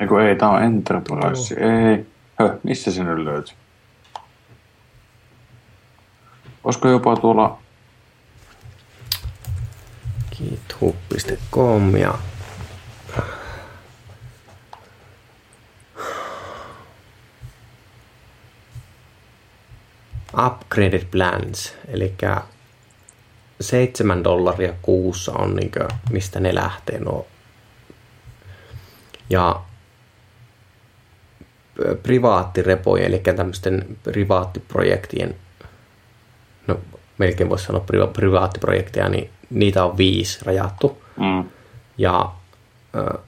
Eikö 0.00 0.28
ei, 0.28 0.36
tää 0.36 0.48
on 0.48 0.62
Enterprise. 0.62 1.54
Oh. 1.54 1.70
Ei. 1.70 2.06
Hö, 2.38 2.58
missä 2.62 2.92
se 2.92 3.04
nyt 3.04 3.18
löytyy? 3.18 3.54
Olisiko 6.64 6.88
jopa 6.88 7.16
tuolla... 7.16 7.58
github.com 10.36 11.96
ja 11.96 12.18
upgraded 20.46 21.04
plans, 21.10 21.74
eli 21.88 22.14
7 23.60 24.24
dollaria 24.24 24.72
kuussa 24.82 25.32
on 25.32 25.56
niin 25.56 25.70
kuin, 25.70 25.88
mistä 26.10 26.40
ne 26.40 26.54
lähtee 26.54 26.98
nuo. 26.98 27.26
Ja 29.30 29.60
privaattirepojen, 32.02 33.06
eli 33.06 33.18
tämmöisten 33.18 33.96
privaattiprojektien, 34.02 35.34
no 36.66 36.80
melkein 37.18 37.50
voisi 37.50 37.64
sanoa 37.64 37.84
priva- 37.86 38.12
privaattiprojekteja, 38.12 39.08
niin 39.08 39.30
niitä 39.50 39.84
on 39.84 39.96
viisi 39.96 40.38
rajattu. 40.44 41.02
Mm. 41.16 41.44
Ja, 41.98 42.32
äh, 42.96 43.22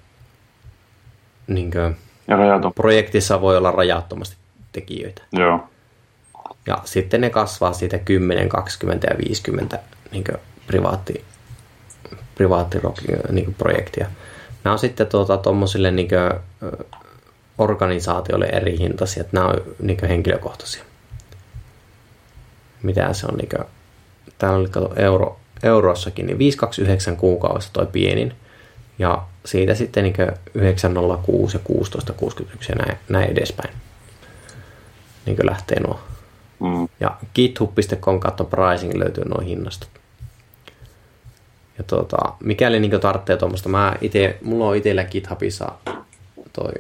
niin 1.47 1.71
kuin, 1.71 1.97
ja 2.29 2.37
rajaton. 2.37 2.73
projektissa 2.73 3.41
voi 3.41 3.57
olla 3.57 3.71
rajattomasti 3.71 4.37
tekijöitä. 4.73 5.23
Joo. 5.33 5.69
Ja 6.67 6.79
sitten 6.85 7.21
ne 7.21 7.31
kasvaa 7.31 7.73
siitä 7.73 7.99
10, 7.99 8.49
20 8.49 9.07
ja 9.11 9.19
50 9.29 9.79
niin 10.11 10.25
privaatti, 10.67 11.25
privaatti 12.35 12.79
niin 13.31 13.55
projektia. 13.55 14.07
Nämä 14.65 14.73
on 14.73 14.79
sitten 14.79 15.07
tuota, 15.07 15.37
tuommoisille 15.37 15.91
niin 15.91 16.09
organisaatioille 17.59 18.47
eri 18.47 18.79
hintaisia, 18.79 19.21
että 19.21 19.37
nämä 19.37 19.49
on 19.49 19.63
niin 19.79 19.99
henkilökohtaisia. 20.09 20.85
Mitä 22.83 23.13
se 23.13 23.27
on? 23.27 23.39
Niin 23.39 23.49
kuin, 23.49 23.65
täällä 24.39 24.59
oli 24.59 24.69
kato, 24.69 24.93
euro, 24.97 25.41
eurossakin, 25.63 26.27
niin 26.27 26.39
529 26.39 27.17
kuukaudessa 27.17 27.73
toi 27.73 27.87
pienin. 27.87 28.35
Ja 28.99 29.23
siitä 29.45 29.75
sitten 29.75 30.05
niin 30.05 30.15
906 30.55 31.57
ja 31.57 31.61
1661 31.67 32.73
ja 32.73 32.77
näin, 32.77 32.99
näin 33.09 33.31
edespäin. 33.31 33.75
Niin 35.27 35.37
lähtee 35.47 35.81
nuo 35.81 36.01
Mm. 36.61 36.89
Ja 37.01 37.17
github.com 37.35 38.21
kautta 38.21 38.45
pricing 38.45 38.95
löytyy 38.95 39.25
noin 39.25 39.47
hinnasta. 39.47 39.87
Ja 41.79 41.85
tuota, 41.85 42.17
mikäli 42.41 42.81
niin 42.81 43.01
tarvitsee 43.01 43.37
tuommoista, 43.37 43.69
mä 43.69 43.95
ite, 44.01 44.39
mulla 44.43 44.67
on 44.67 44.77
itsellä 44.77 45.05
GitHubissa 45.05 45.73
toi, 46.53 46.73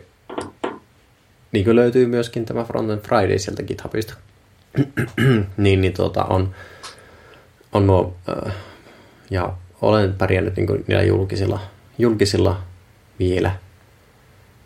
niin 1.52 1.76
löytyy 1.76 2.06
myöskin 2.06 2.44
tämä 2.44 2.64
Frontend 2.64 3.00
Friday 3.00 3.38
sieltä 3.38 3.62
GitHubista. 3.62 4.14
niin, 5.56 5.80
niin 5.80 5.92
tuota, 5.92 6.24
on, 6.24 6.54
on 7.72 7.86
nuo, 7.86 8.16
äh, 8.28 8.54
ja 9.30 9.52
olen 9.82 10.12
pärjännyt 10.12 10.56
niin 10.56 10.84
niillä 10.86 11.02
julkisilla, 11.02 11.60
julkisilla 11.98 12.62
vielä, 13.18 13.56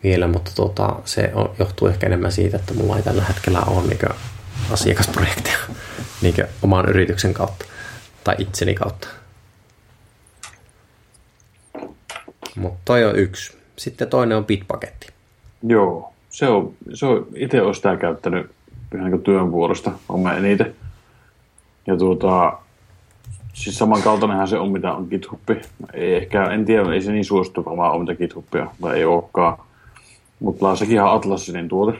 vielä 0.03 0.27
mutta 0.27 0.51
tuota, 0.55 0.97
se 1.05 1.31
on, 1.35 1.55
johtuu 1.59 1.89
ehkä 1.89 2.07
enemmän 2.07 2.33
siitä, 2.33 2.57
että 2.57 2.75
mulla 2.75 2.97
ei 2.97 3.03
tällä 3.03 3.25
hetkellä 3.25 3.61
ole 3.61 3.87
niin 3.87 3.99
asiakasprojekteja 4.71 5.59
niin 6.23 6.35
oman 6.63 6.89
yrityksen 6.89 7.35
kautta 7.35 7.65
tai 8.25 8.35
itseni 8.39 8.75
kautta. 8.75 9.09
Mutta 12.57 12.81
toi 12.85 13.05
on 13.05 13.17
yksi. 13.17 13.59
Sitten 13.77 14.09
toinen 14.09 14.39
on 14.39 14.45
Bitpaketti. 14.45 15.07
Joo, 15.63 16.13
se 16.31 16.49
on, 16.49 16.75
se 16.95 17.07
on 17.07 17.27
itse 17.35 17.63
olen 17.63 17.75
sitä 17.75 17.97
käyttänyt 17.97 18.51
ihan 18.95 19.11
niin 19.11 19.23
työn 19.23 19.51
puolesta, 19.51 19.93
on 20.09 20.21
mä 20.21 20.37
eniten. 20.37 20.75
Ja 21.87 21.97
tuota, 21.97 22.59
siis 23.55 23.79
samankaltainenhan 23.79 24.49
se 24.49 24.59
on, 24.59 24.73
mitä 24.73 24.93
on 24.93 25.07
GitHub. 25.11 25.41
Ei 25.93 26.15
ehkä, 26.15 26.45
en 26.45 26.65
tiedä, 26.65 26.93
ei 26.93 27.03
se 27.03 27.13
niin 27.13 27.25
suosittu 27.25 27.65
varmaan 27.65 27.93
ole, 27.93 28.01
mitä 28.01 28.15
GitHubia, 28.15 28.67
tai 28.81 28.97
ei 28.97 29.05
olekaan. 29.05 29.59
Mutta 30.41 30.77
sekin 30.77 31.03
on 31.03 31.17
Atlasinin 31.17 31.69
tuote. 31.69 31.99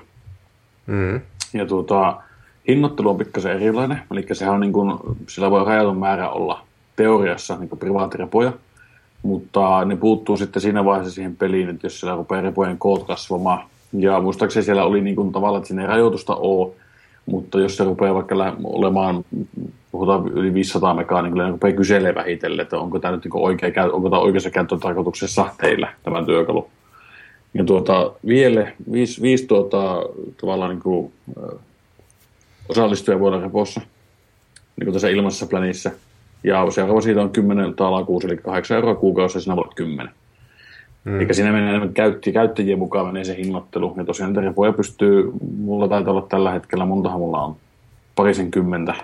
Mm. 0.87 1.21
Ja 1.53 1.67
tuota, 1.67 2.23
hinnoittelu 2.69 3.11
on 3.11 3.17
pikkasen 3.17 3.53
erilainen, 3.53 4.01
eli 4.11 4.27
sehän 4.33 4.55
on 4.55 4.61
niin 4.61 4.73
kuin, 4.73 4.99
sillä 5.29 5.51
voi 5.51 5.65
rajatun 5.65 5.99
määrä 5.99 6.31
olla 6.31 6.61
teoriassa 6.97 7.57
niin 7.57 7.79
privaattirepoja, 7.79 8.53
mutta 9.23 9.85
ne 9.85 9.97
puuttuu 9.97 10.37
sitten 10.37 10.63
siinä 10.63 10.85
vaiheessa 10.85 11.15
siihen 11.15 11.37
peliin, 11.37 11.69
että 11.69 11.87
jos 11.87 12.01
siellä 12.01 12.17
rupeaa 12.17 12.43
repojen 12.43 12.79
koot 12.79 13.07
kasvamaan, 13.07 13.63
ja 13.93 14.21
muistaakseni 14.21 14.65
siellä 14.65 14.85
oli 14.85 15.01
niin 15.01 15.17
kuin 15.17 15.33
tavallaan, 15.33 15.61
että 15.61 15.69
sinne 15.69 15.83
ei 15.83 15.89
rajoitusta 15.89 16.37
ole, 16.37 16.73
mutta 17.27 17.61
jos 17.61 17.77
se 17.77 17.85
rupeaa 17.85 18.15
vaikka 18.15 18.35
olemaan, 18.65 19.25
puhutaan 19.93 20.29
yli 20.29 20.55
500 20.55 20.95
megaa, 20.95 21.23
niin 21.23 21.33
kyllä 21.33 21.45
ne 21.45 21.51
rupeaa 21.51 21.77
kyselemään 21.77 22.15
vähitellen, 22.15 22.63
että 22.63 22.79
onko 22.79 22.99
tämä 22.99 23.15
nyt 23.15 23.25
niin 23.25 23.33
oikea, 23.35 23.85
onko 23.93 24.11
tämä 24.11 24.21
oikeassa 24.21 24.51
käyttötarkoituksessa 24.51 25.47
teillä, 25.61 25.93
tämä 26.03 26.25
työkalu. 26.25 26.69
Ja 27.55 27.65
tuota, 27.65 28.13
vielä 28.27 28.73
viisi, 28.93 29.23
viisi 29.23 29.47
tuota, 29.47 30.03
tavallaan 30.41 30.71
niin 30.71 30.83
kuin, 30.83 31.13
osallistuja 32.69 33.19
vuoden 33.19 33.43
repossa, 33.43 33.81
niin 34.77 34.85
kuin 34.85 34.93
tässä 34.93 35.09
ilmaisessa 35.09 35.47
planissa. 35.47 35.91
Ja 36.45 36.71
seuraava 36.71 37.01
siitä 37.01 37.21
on 37.23 37.31
10 37.31 37.75
talakuusi, 37.75 38.27
eli 38.27 38.37
8 38.37 38.75
euroa 38.75 38.95
kuukausi, 38.95 39.37
ja 39.37 39.43
sinä 39.43 39.57
voit 39.57 39.75
10. 39.75 40.13
Mm. 41.05 41.21
Eikä 41.21 41.33
siinä 41.33 41.53
menee 41.53 41.69
enemmän 41.69 41.95
käytti, 41.95 42.33
käyttäjien 42.33 42.79
mukaan 42.79 43.07
menee 43.07 43.25
se 43.25 43.37
hinnoittelu. 43.37 43.95
Ja 43.97 44.05
tosiaan 44.05 44.33
niitä 44.33 44.49
repoja 44.49 44.73
pystyy, 44.73 45.33
mulla 45.59 45.89
taitaa 45.89 46.13
olla 46.13 46.27
tällä 46.29 46.51
hetkellä, 46.51 46.85
montahan 46.85 47.21
mulla 47.21 47.43
on 47.43 47.57
parisen 48.15 48.51
kymmentä 48.51 48.95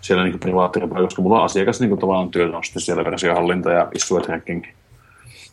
siellä 0.00 0.24
niin 0.24 0.40
privaattirepoja, 0.40 1.02
koska 1.02 1.22
mulla 1.22 1.38
on 1.38 1.44
asiakas 1.44 1.80
niin 1.80 1.88
kuin 1.88 2.00
tavallaan 2.00 2.30
työtä 2.30 2.56
on 2.56 2.64
sitten 2.64 2.82
siellä 2.82 3.04
versiohallinta 3.04 3.70
ja 3.70 3.88
issue 3.94 4.20
tracking. 4.20 4.64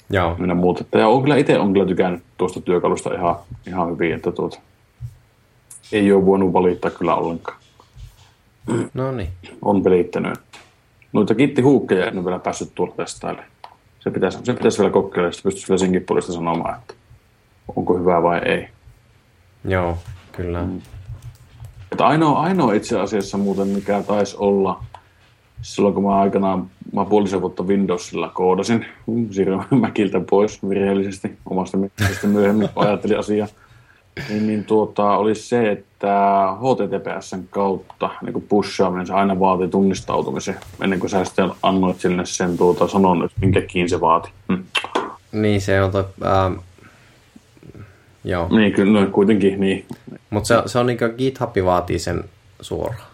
Joo. 0.09 0.35
Minä 0.39 0.53
muuta. 0.53 0.83
Ja 0.97 1.07
on 1.07 1.21
kyllä 1.21 1.35
itse 1.35 1.59
on 1.59 1.73
kyllä 1.73 1.85
tykännyt 1.85 2.23
tuosta 2.37 2.61
työkalusta 2.61 3.13
ihan, 3.13 3.35
ihan 3.67 3.91
hyvin, 3.91 4.13
että 4.13 4.31
tuota, 4.31 4.59
ei 5.91 6.11
ole 6.11 6.25
voinut 6.25 6.53
valittaa 6.53 6.91
kyllä 6.91 7.15
ollenkaan. 7.15 7.57
No 8.93 9.11
niin. 9.11 9.29
On 9.61 9.83
pelittänyt. 9.83 10.39
Noita 11.13 11.35
kittihuukkeja 11.35 12.05
en 12.05 12.17
ole 12.17 12.25
vielä 12.25 12.39
päässyt 12.39 12.75
tuolla 12.75 12.95
testaille. 12.95 13.43
Se 13.99 14.11
pitäisi, 14.11 14.39
se 14.43 14.53
pitäisi 14.53 14.79
vielä 14.79 14.91
kokeilla, 14.91 15.29
että 15.29 15.43
pystyisi 15.43 15.67
vielä 15.69 15.77
senkin 15.77 16.03
puolesta 16.03 16.33
sanomaan, 16.33 16.79
että 16.79 16.93
onko 17.75 17.97
hyvä 17.97 18.23
vai 18.23 18.39
ei. 18.45 18.67
Joo, 19.65 19.97
kyllä. 20.31 20.63
Mm. 20.63 20.81
Että 21.91 22.07
ainoa, 22.07 22.39
ainoa 22.39 22.73
itse 22.73 22.99
asiassa 22.99 23.37
muuten, 23.37 23.67
mikä 23.67 24.03
taisi 24.07 24.35
olla 24.39 24.83
silloin, 25.61 25.93
kun 25.93 26.03
mä 26.03 26.15
aikanaan, 26.15 26.69
mä 26.93 27.05
puolisen 27.05 27.41
vuotta 27.41 27.63
Windowsilla 27.63 28.29
koodasin, 28.29 28.85
siirryin 29.31 29.61
Mäkiltä 29.81 30.19
pois 30.29 30.69
virheellisesti 30.69 31.37
omasta 31.49 31.77
mielestä 31.77 32.27
myöhemmin, 32.27 32.69
ajattelin 32.75 33.19
asiaa 33.19 33.47
niin, 34.29 34.47
niin 34.47 34.63
tuota, 34.63 35.17
olisi 35.17 35.41
se, 35.41 35.71
että 35.71 36.47
HTTPSn 36.59 37.43
kautta 37.49 38.09
niin 38.21 38.45
pushaaminen, 38.49 39.07
se 39.07 39.13
aina 39.13 39.39
vaatii 39.39 39.67
tunnistautumisen, 39.67 40.55
ennen 40.81 40.99
kuin 40.99 41.09
sä 41.09 41.25
sitten 41.25 41.51
annoit 41.63 41.99
sille 41.99 42.25
sen 42.25 42.57
tuota, 42.57 42.87
sanon, 42.87 43.25
että 43.25 43.37
minkä 43.41 43.61
kiin 43.61 43.89
se 43.89 44.01
vaati. 44.01 44.29
Hm. 44.53 44.63
Niin, 45.31 45.61
se 45.61 45.81
on 45.81 45.91
toi, 45.91 46.05
ähm, 46.25 46.53
joo. 48.23 48.47
Niin, 48.49 48.73
kyllä, 48.73 49.01
no, 49.01 49.07
kuitenkin, 49.11 49.59
niin. 49.59 49.85
Mutta 50.29 50.47
se, 50.47 50.61
se 50.65 50.79
on 50.79 50.85
niin 50.85 50.97
kuin 50.97 51.13
GitHub 51.17 51.55
vaatii 51.65 51.99
sen 51.99 52.23
suoraan. 52.61 53.07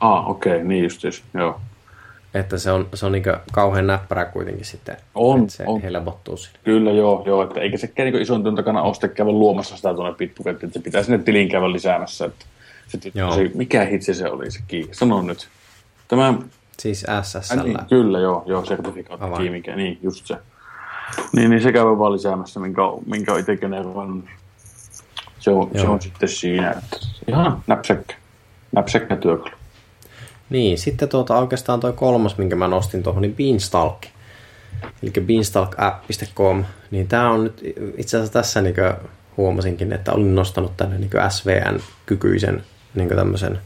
Ah, 0.00 0.30
okei, 0.30 0.52
okay, 0.52 0.68
niin 0.68 0.84
justiin, 0.84 1.12
joo. 1.34 1.60
Että 2.34 2.58
se 2.58 2.72
on, 2.72 2.88
se 2.94 3.06
on 3.06 3.12
niin 3.12 3.22
kauhean 3.52 3.86
näppärä 3.86 4.24
kuitenkin 4.24 4.64
sitten, 4.64 4.96
on, 5.14 5.40
että 5.40 5.52
se 5.52 5.64
on. 5.66 5.82
helpottuu 5.82 6.36
siinä. 6.36 6.58
Kyllä 6.64 6.90
joo, 6.90 7.22
joo 7.26 7.42
että 7.42 7.60
eikä 7.60 7.76
sekään 7.76 8.12
niin 8.12 8.22
ison 8.22 8.42
työn 8.42 8.54
takana 8.54 8.82
ole 8.82 9.08
käydä 9.14 9.32
luomassa 9.32 9.76
sitä 9.76 9.94
tuonne 9.94 10.14
Bitbucket, 10.14 10.64
että 10.64 10.78
se 10.78 10.80
pitää 10.80 11.02
sinne 11.02 11.18
tilin 11.18 11.48
käydä 11.48 11.72
lisäämässä. 11.72 12.24
Että 12.24 12.44
se, 12.88 12.98
se, 13.12 13.50
mikä 13.54 13.84
hitsi 13.84 14.14
se 14.14 14.30
oli 14.30 14.50
se 14.50 14.60
kii? 14.68 14.88
Sano 14.92 15.22
nyt. 15.22 15.48
Tämä, 16.08 16.34
siis 16.78 17.06
SSL. 17.22 17.62
Niin, 17.62 17.78
kyllä 17.88 18.18
joo, 18.18 18.42
joo 18.46 18.64
sertifikaatti 18.64 19.50
mikä, 19.50 19.76
niin 19.76 19.98
just 20.02 20.26
se. 20.26 20.36
Niin, 21.36 21.50
niin 21.50 21.62
se 21.62 21.72
käy 21.72 21.84
vaan 21.84 22.12
lisäämässä, 22.12 22.60
minkä, 22.60 22.82
minkä 23.06 23.32
on 23.32 23.40
itse 23.40 23.56
generoinut. 23.56 24.24
Se 25.38 25.50
on, 25.50 25.70
se 25.80 25.88
on 25.88 26.02
sitten 26.02 26.28
siinä, 26.28 26.70
että 26.70 26.96
ihan 27.28 27.62
näpsäkkä, 27.66 28.14
näpsäkkä 28.72 29.16
työkalu. 29.16 29.57
Niin, 30.50 30.78
sitten 30.78 31.08
tuota, 31.08 31.38
oikeastaan 31.38 31.80
toi 31.80 31.92
kolmas, 31.92 32.38
minkä 32.38 32.56
mä 32.56 32.68
nostin 32.68 33.02
tuohon, 33.02 33.22
niin 33.22 33.36
Beanstalk. 33.36 34.02
Eli 35.02 35.12
beanstalkapp.com. 35.26 36.64
Niin 36.90 37.08
tämä 37.08 37.30
on 37.30 37.44
nyt, 37.44 37.62
itse 37.96 38.16
asiassa 38.16 38.32
tässä 38.32 38.60
niin 38.60 38.74
huomasinkin, 39.36 39.92
että 39.92 40.12
olin 40.12 40.34
nostanut 40.34 40.76
tänne 40.76 40.98
niin 40.98 41.10
SVN-kykyisen 41.28 42.62
niin 42.94 43.08
tämmöisen 43.08 43.58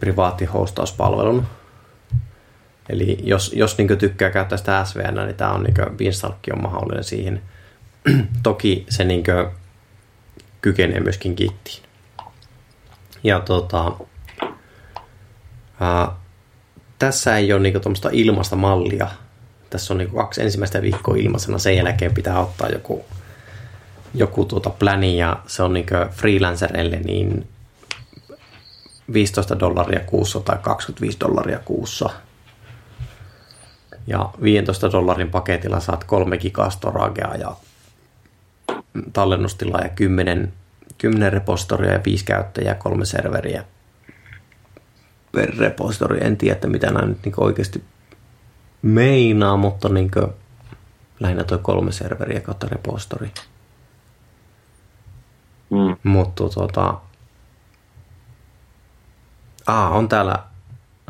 privaattihostauspalvelun. 0.00 1.46
Eli 2.88 3.18
jos, 3.22 3.52
jos 3.54 3.78
niin 3.78 3.98
tykkää 3.98 4.30
käyttää 4.30 4.58
sitä 4.58 4.84
SVN, 4.84 5.14
niin 5.14 5.36
tämä 5.36 5.52
on 5.52 5.62
niin 5.62 5.96
Beanstalk 5.96 6.36
on 6.52 6.62
mahdollinen 6.62 7.04
siihen. 7.04 7.42
Toki 8.42 8.86
se 8.88 9.04
niin 9.04 9.24
kykenee 10.60 11.00
myöskin 11.00 11.34
Gittiin. 11.36 11.82
Ja 13.24 13.40
tota, 13.40 13.92
Ää, 15.80 16.12
tässä 16.98 17.36
ei 17.36 17.52
ole 17.52 17.62
niinku 17.62 17.80
tuommoista 17.80 18.08
ilmasta 18.12 18.56
mallia. 18.56 19.08
Tässä 19.70 19.94
on 19.94 19.98
niinku 19.98 20.16
kaksi 20.16 20.42
ensimmäistä 20.42 20.82
viikkoa 20.82 21.16
ilmaisena, 21.16 21.58
sen 21.58 21.76
jälkeen 21.76 22.14
pitää 22.14 22.40
ottaa 22.40 22.68
joku, 22.68 23.04
joku 24.14 24.44
tuota 24.44 24.70
pläni 24.70 25.18
ja 25.18 25.40
se 25.46 25.62
on 25.62 25.72
niinku 25.72 25.94
freelancerille 26.10 26.96
niin 26.96 27.48
15 29.12 29.58
dollaria 29.58 30.00
kuussa 30.00 30.40
tai 30.40 30.58
25 30.62 31.20
dollaria 31.20 31.58
kuussa. 31.58 32.10
Ja 34.06 34.30
15 34.42 34.92
dollarin 34.92 35.30
paketilla 35.30 35.80
saat 35.80 36.04
kolme 36.04 36.38
gigaa 36.38 36.70
storagea 36.70 37.34
ja 37.34 37.56
tallennustilaa 39.12 39.80
ja 39.80 39.88
10, 39.88 40.52
10 40.98 41.32
repostoria 41.32 41.92
ja 41.92 42.00
5 42.06 42.24
käyttäjää, 42.24 42.74
kolme 42.74 43.04
serveriä– 43.04 43.64
per 43.75 43.75
repository. 45.44 46.18
En 46.20 46.36
tiedä, 46.36 46.54
että 46.54 46.68
mitä 46.68 46.90
nämä 46.90 47.06
nyt 47.06 47.24
niin 47.24 47.34
oikeasti 47.36 47.84
meinaa, 48.82 49.56
mutta 49.56 49.88
niin 49.88 50.10
kuin, 50.10 50.26
lähinnä 51.20 51.44
tuo 51.44 51.58
kolme 51.58 51.92
serveriä 51.92 52.40
kautta 52.40 52.68
repository. 52.70 53.30
Mm. 55.70 55.96
Mutta 56.02 56.48
tuota, 56.48 56.94
ah, 59.66 59.96
on 59.96 60.08
täällä 60.08 60.38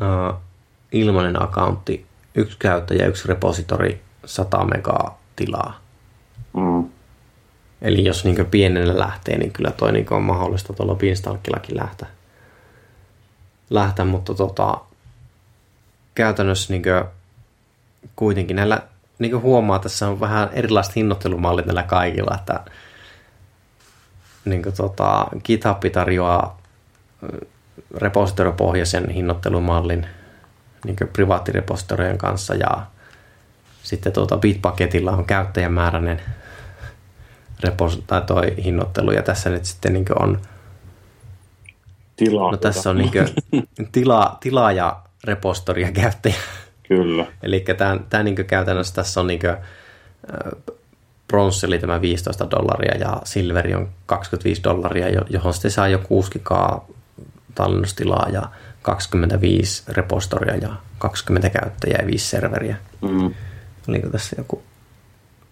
uh, 0.01 0.39
ilmainen 0.91 1.41
accountti, 1.43 2.05
yksi 2.35 2.57
käyttäjä, 2.59 3.05
yksi 3.05 3.27
repositori, 3.27 4.01
100 4.25 4.65
megaa 4.65 5.19
tilaa. 5.35 5.79
Mm. 6.53 6.89
Eli 7.81 8.05
jos 8.05 8.25
niin 8.25 8.45
pienellä 8.45 8.99
lähtee, 8.99 9.37
niin 9.37 9.51
kyllä 9.51 9.71
toi 9.71 9.91
niin 9.91 10.13
on 10.13 10.23
mahdollista 10.23 10.73
tuolla 10.73 10.95
Beanstalkillakin 10.95 11.77
lähteä 11.77 12.16
lähteä, 13.69 14.05
mutta 14.05 14.33
tota, 14.33 14.77
käytännössä 16.15 16.73
niin 16.73 16.83
kuin, 16.83 17.03
kuitenkin 18.15 18.55
näillä 18.55 18.81
niin 19.19 19.31
kuin 19.31 19.43
huomaa, 19.43 19.79
tässä 19.79 20.07
on 20.07 20.19
vähän 20.19 20.49
erilaiset 20.51 20.95
hinnoittelumallit 20.95 21.65
näillä 21.65 21.83
kaikilla, 21.83 22.35
että 22.39 22.59
niin 24.45 24.63
kuin, 24.63 24.75
tota, 24.75 25.27
GitHub 25.43 25.81
tarjoaa 25.93 26.61
repositoripohjaisen 27.95 29.09
hinnoittelumallin 29.09 30.07
niin 30.85 30.95
privaattirepositorien 31.13 32.17
kanssa 32.17 32.55
ja 32.55 32.85
sitten 33.83 34.13
tuota 34.13 34.37
Bitbucketilla 34.37 35.11
on 35.11 35.25
käyttäjämääräinen 35.25 36.21
repos, 37.63 38.03
tai 38.07 38.21
toi 38.21 38.55
hinnoittelu 38.63 39.11
ja 39.11 39.23
tässä 39.23 39.49
nyt 39.49 39.65
sitten 39.65 39.93
niin 39.93 40.05
on 40.19 40.41
Tilaa. 42.17 42.51
No 42.51 42.57
tässä 42.57 42.89
on 42.89 42.97
niin 42.97 43.11
tila, 43.91 44.37
tila 44.39 44.71
ja 44.71 44.99
repostori 45.23 45.81
ja 45.81 45.91
käyttäjä. 45.91 46.35
Kyllä. 46.87 47.25
Eli 47.43 47.65
tämä, 48.09 48.23
niin 48.23 48.35
käytännössä 48.35 48.95
tässä 48.95 49.19
on 49.19 49.27
niin 49.27 49.39
kuin, 49.39 49.57
bronsseli 51.27 51.79
tämä 51.79 52.01
15 52.01 52.51
dollaria 52.51 52.97
ja 52.97 53.21
silveri 53.23 53.75
on 53.75 53.89
25 54.05 54.63
dollaria, 54.63 55.23
johon 55.29 55.53
sitten 55.53 55.71
saa 55.71 55.87
jo 55.87 55.97
6K 55.97 56.81
tallennustilaa 57.55 58.29
ja 58.29 58.49
25 58.81 59.83
repostoria 59.87 60.55
ja 60.55 60.69
20 60.97 61.49
käyttäjää 61.49 62.01
ja 62.01 62.07
5 62.07 62.27
serveriä. 62.27 62.75
Mm. 63.01 63.33
Oliko 63.87 64.09
tässä 64.09 64.35
joku... 64.37 64.63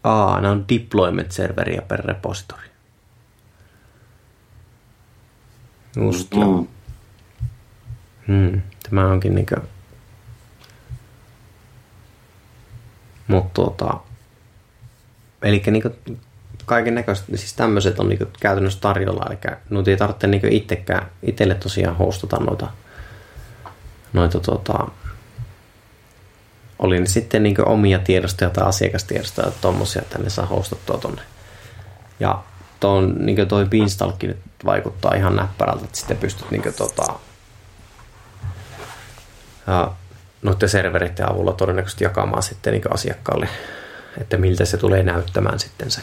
Aa, 0.04 0.42
nämä 0.42 0.52
on 0.52 0.66
deployment-serveriä 0.70 1.82
per 1.88 2.06
repository. 2.06 2.70
Just 5.96 6.34
mm. 6.34 6.68
Hmm. 8.28 8.62
Tämä 8.90 9.08
onkin 9.08 9.36
niinkö... 9.36 9.56
Mutta 13.28 13.54
tuota... 13.54 14.00
Eli 15.42 15.64
niinkö 15.72 15.92
kaiken 16.66 16.96
näköistä, 16.96 17.38
siis 17.38 17.54
tämmöiset 17.54 18.00
on 18.00 18.10
niinku 18.10 18.26
käytännössä 18.40 18.80
tarjolla, 18.82 19.26
eli 19.30 19.56
nyt 19.70 19.88
ei 19.88 19.98
tarvitse 19.98 20.28
niinku 20.28 20.48
itsekään, 20.52 21.10
itselle 21.24 21.56
tosiaan 21.56 21.98
hostata 21.98 22.38
noita, 22.38 22.68
noita 24.14 24.40
tuota, 24.40 24.88
oli 26.80 27.00
ne 27.00 27.06
sitten 27.06 27.44
niinku 27.44 27.64
omia 27.66 28.00
tiedostoja 28.00 28.50
tai 28.50 28.68
asiakastiedostoja, 28.68 29.52
tuommoisia, 29.62 30.02
että 30.02 30.20
ne 30.20 30.30
saa 30.30 30.46
hostattua 30.46 30.98
tonne. 30.98 31.22
Ja 32.20 32.44
tuon, 32.86 33.16
niin 33.26 33.48
toi 33.48 33.66
Beanstalk 33.66 34.24
nyt 34.24 34.38
vaikuttaa 34.66 35.16
ihan 35.16 35.36
näppärältä, 35.36 35.86
että 35.86 35.98
sitten 35.98 36.18
pystyt 36.18 36.52
niin 36.52 36.62
kuin, 36.62 36.76
tota, 36.76 37.14
ja 39.68 39.92
noiden 40.42 40.70
servereiden 40.70 41.32
avulla 41.32 41.54
todennäköisesti 41.54 42.04
jakamaan 42.04 42.44
sitten 42.44 42.74
niin 42.74 42.94
asiakkaalle, 42.94 43.50
että 44.22 44.38
miltä 44.38 44.66
se 44.66 44.78
tulee 44.78 45.04
näyttämään 45.04 45.60
sitten 45.60 45.92
se. 45.92 46.02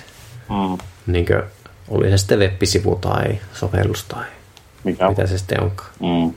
Mm. 0.49 0.78
Niin 1.07 1.26
kuin, 1.26 1.43
oli 1.89 2.11
se 2.11 2.18
sitten 2.18 2.39
web-sivu 2.39 2.97
tai 2.97 3.39
sovellus 3.55 4.05
tai 4.05 4.24
Mikä? 4.85 5.09
mitä 5.09 5.26
se 5.26 5.39
sitten 5.39 5.62
onkaan. 5.62 5.91
Mm. 6.01 6.35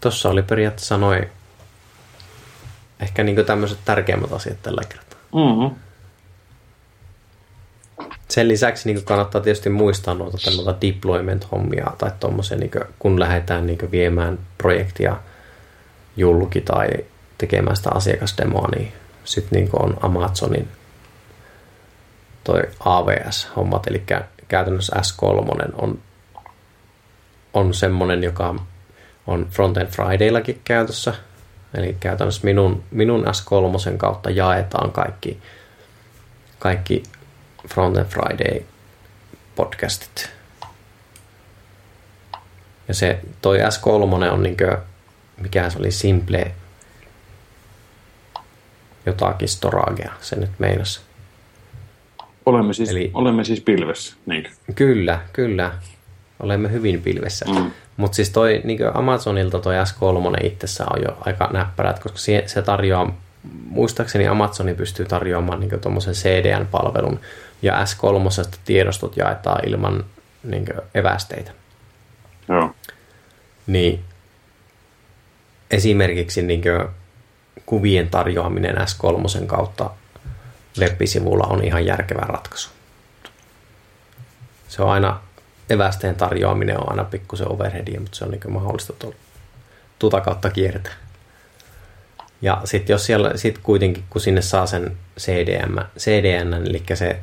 Tuossa 0.00 0.28
oli 0.28 0.42
periaatteessa 0.42 0.96
noin 0.96 1.28
ehkä 3.20 3.24
niin 3.24 3.46
tämmöiset 3.46 3.78
tärkeimmät 3.84 4.32
asiat 4.32 4.62
tällä 4.62 4.82
kertaa. 4.88 5.18
Mm-hmm. 5.34 5.76
Sen 8.28 8.48
lisäksi 8.48 8.92
niin 8.92 9.04
kannattaa 9.04 9.40
tietysti 9.40 9.70
muistaa 9.70 10.14
noita, 10.14 10.38
noita 10.56 10.80
deployment-hommia 10.80 11.92
tai 11.98 12.10
tuommoisia, 12.20 12.56
niin 12.56 12.70
kun 12.98 13.20
lähdetään 13.20 13.66
niin 13.66 13.90
viemään 13.90 14.38
projektia 14.58 15.16
julki 16.16 16.60
tai 16.60 16.88
tekemään 17.38 17.76
sitä 17.76 17.90
asiakasdemoa, 17.94 18.68
niin 18.76 18.92
sitten 19.24 19.60
niin 19.60 19.70
on 19.72 19.96
Amazonin 20.00 20.68
toi 22.44 22.62
AWS-hommat, 22.80 23.86
eli 23.86 24.02
käytännössä 24.48 24.96
S3 24.96 25.72
on, 25.74 25.98
on 27.54 27.74
semmoinen, 27.74 28.22
joka 28.24 28.54
on 29.26 29.46
Frontend 29.50 29.88
Fridayllakin 29.88 30.60
käytössä, 30.64 31.14
Eli 31.74 31.96
käytännössä 32.00 32.40
minun, 32.44 32.84
minun 32.90 33.24
S3 33.24 33.96
kautta 33.96 34.30
jaetaan 34.30 34.92
kaikki, 34.92 35.38
kaikki 36.58 37.02
Frontend 37.68 38.06
Friday 38.06 38.62
podcastit. 39.56 40.30
Ja 42.88 42.94
se 42.94 43.20
toi 43.42 43.58
S3 43.58 44.32
on 44.32 44.42
niinkö, 44.42 44.78
mikä 45.40 45.70
se 45.70 45.78
oli, 45.78 45.90
Simple 45.90 46.54
jotakin 49.06 49.48
storagea, 49.48 50.12
se 50.20 50.36
nyt 50.36 50.50
meinas. 50.58 51.02
Olemme 52.46 52.74
siis, 52.74 52.90
Eli, 52.90 53.10
olemme 53.14 53.44
siis 53.44 53.60
pilvessä, 53.60 54.16
niin 54.26 54.50
Kyllä, 54.74 55.20
kyllä. 55.32 55.72
Olemme 56.40 56.72
hyvin 56.72 57.02
pilvessä. 57.02 57.44
Mm. 57.44 57.70
Mutta 58.00 58.16
siis 58.16 58.30
toi 58.30 58.60
niin 58.64 58.80
Amazonilta 58.94 59.58
toi 59.58 59.74
S3 59.74 60.46
itsessään 60.46 60.92
on 60.92 61.02
jo 61.02 61.18
aika 61.20 61.50
näppärät, 61.52 61.98
koska 61.98 62.18
se, 62.18 62.42
se 62.46 62.62
tarjoaa, 62.62 63.14
muistaakseni 63.64 64.28
Amazoni 64.28 64.74
pystyy 64.74 65.06
tarjoamaan 65.06 65.60
niin 65.60 65.80
tuommoisen 65.80 66.14
CDN-palvelun, 66.14 67.20
ja 67.62 67.84
S3 67.84 68.48
tiedostot 68.64 69.16
jaetaan 69.16 69.68
ilman 69.68 70.04
niin 70.42 70.66
evästeitä. 70.94 71.52
Joo. 72.48 72.74
Niin 73.66 74.04
esimerkiksi 75.70 76.42
niin 76.42 76.62
kuvien 77.66 78.08
tarjoaminen 78.10 78.76
S3 78.76 79.46
kautta 79.46 79.90
web-sivulla 80.78 81.46
on 81.46 81.64
ihan 81.64 81.86
järkevä 81.86 82.20
ratkaisu. 82.20 82.70
Se 84.68 84.82
on 84.82 84.90
aina 84.90 85.20
evästeen 85.70 86.14
tarjoaminen 86.14 86.80
on 86.80 86.90
aina 86.90 87.04
pikkusen 87.04 87.52
overheadia, 87.52 88.00
mutta 88.00 88.18
se 88.18 88.24
on 88.24 88.30
niin 88.30 88.52
mahdollista 88.52 88.92
tuolla, 88.92 89.16
tuota 89.98 90.20
kautta 90.20 90.50
kiertää. 90.50 90.92
Ja 92.42 92.60
sitten 92.64 92.94
jos 92.94 93.06
siellä 93.06 93.36
sit 93.36 93.58
kuitenkin, 93.58 94.04
kun 94.10 94.20
sinne 94.20 94.42
saa 94.42 94.66
sen 94.66 94.96
CDM, 95.18 95.78
CDN, 95.98 96.54
eli 96.54 96.82
se 96.94 97.20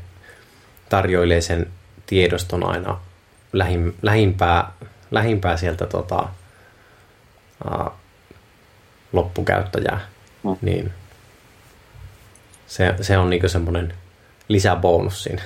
tarjoilee 0.89 1.41
sen 1.41 1.67
tiedoston 2.05 2.69
aina 2.69 2.99
lähim, 3.53 3.93
lähimpää, 4.01 4.71
lähimpää 5.11 5.57
sieltä 5.57 5.85
tota, 5.85 6.29
uh, 7.65 7.91
loppukäyttäjää, 9.13 9.99
mm. 10.43 10.57
niin 10.61 10.93
se, 12.67 12.95
se 13.01 13.17
on 13.17 13.29
niinku 13.29 13.49
semmoinen 13.49 13.93
lisäbonus 14.47 15.23
siinä. 15.23 15.41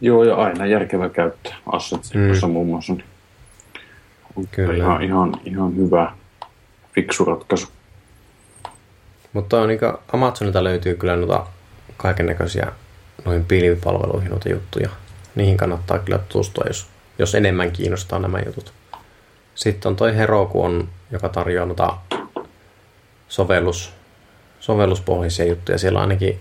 Joo, 0.00 0.24
ja 0.24 0.36
aina 0.36 0.66
järkevä 0.66 1.08
käyttää 1.08 1.56
Assetsimassa 1.72 2.46
mm. 2.46 2.52
muun 2.52 2.66
muassa. 2.66 2.92
Niin 2.92 3.04
Kyllä. 4.50 4.74
Ihan, 4.74 5.02
ihan, 5.02 5.40
ihan 5.44 5.76
hyvä, 5.76 6.12
fiksu 6.94 7.24
ratkaisu. 7.24 7.68
Mutta 9.32 9.60
on 9.60 9.68
niin 9.68 9.80
Amazonilta 10.12 10.64
löytyy 10.64 10.94
kyllä 10.94 11.16
noita 11.16 11.46
kaiken 11.96 12.26
näköisiä 12.26 12.72
noihin 13.24 13.44
pilvipalveluihin 13.44 14.30
noita 14.30 14.48
juttuja. 14.48 14.88
Niihin 15.34 15.56
kannattaa 15.56 15.98
kyllä 15.98 16.18
tutustua, 16.18 16.64
jos, 16.66 16.86
jos 17.18 17.34
enemmän 17.34 17.70
kiinnostaa 17.70 18.18
nämä 18.18 18.38
jutut. 18.46 18.72
Sitten 19.54 19.88
on 19.88 19.96
toi 19.96 20.16
Heroku, 20.16 20.62
on, 20.62 20.88
joka 21.10 21.28
tarjoaa 21.28 21.66
noita 21.66 21.96
sovellus, 23.28 23.92
sovelluspohjaisia 24.60 25.44
juttuja. 25.44 25.78
Siellä 25.78 25.98
on 25.98 26.02
ainakin, 26.02 26.38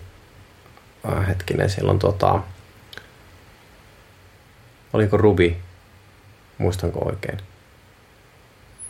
äh, 1.10 1.28
hetkinen, 1.28 1.70
siellä 1.70 1.92
on 1.92 2.00
tota, 2.00 2.40
Oliko 4.96 5.18
Ruby? 5.18 5.56
Muistanko 6.58 7.06
oikein? 7.06 7.38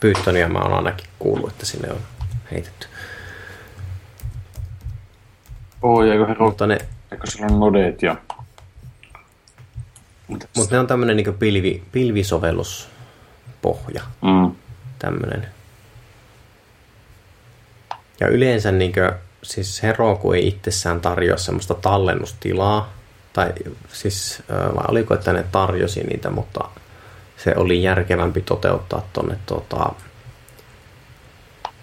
Pythonia 0.00 0.48
mä 0.48 0.58
oon 0.58 0.72
ainakin 0.72 1.06
kuullut, 1.18 1.50
että 1.50 1.66
sinne 1.66 1.92
on 1.92 2.00
heitetty. 2.50 2.86
Oi, 5.82 6.10
eikö 6.10 6.26
he 6.26 6.34
Mutta 6.38 6.66
ne... 6.66 6.78
Eikö 7.12 7.30
sillä 7.30 7.46
on 7.46 7.60
nodeet 7.60 8.02
ja... 8.02 8.16
Mutta 10.28 10.46
ne 10.70 10.78
on 10.78 10.86
tämmönen 10.86 11.16
niin 11.16 11.34
pilvi, 11.34 11.82
pilvisovelluspohja. 11.92 14.02
Mm. 14.22 14.52
Tämmönen. 14.98 15.48
Ja 18.20 18.28
yleensä 18.28 18.72
niin 18.72 18.92
kuin, 18.92 19.12
siis 19.42 19.82
Heroku 19.82 20.32
ei 20.32 20.48
itsessään 20.48 21.00
tarjoa 21.00 21.36
semmoista 21.36 21.74
tallennustilaa, 21.74 22.95
tai 23.36 23.52
siis, 23.92 24.42
vai 24.48 24.84
oliko, 24.88 25.14
että 25.14 25.32
ne 25.32 25.44
tarjosi 25.52 26.04
niitä, 26.04 26.30
mutta 26.30 26.68
se 27.36 27.54
oli 27.56 27.82
järkevämpi 27.82 28.40
toteuttaa 28.40 29.08
tuonne, 29.12 29.38
tota, 29.46 29.92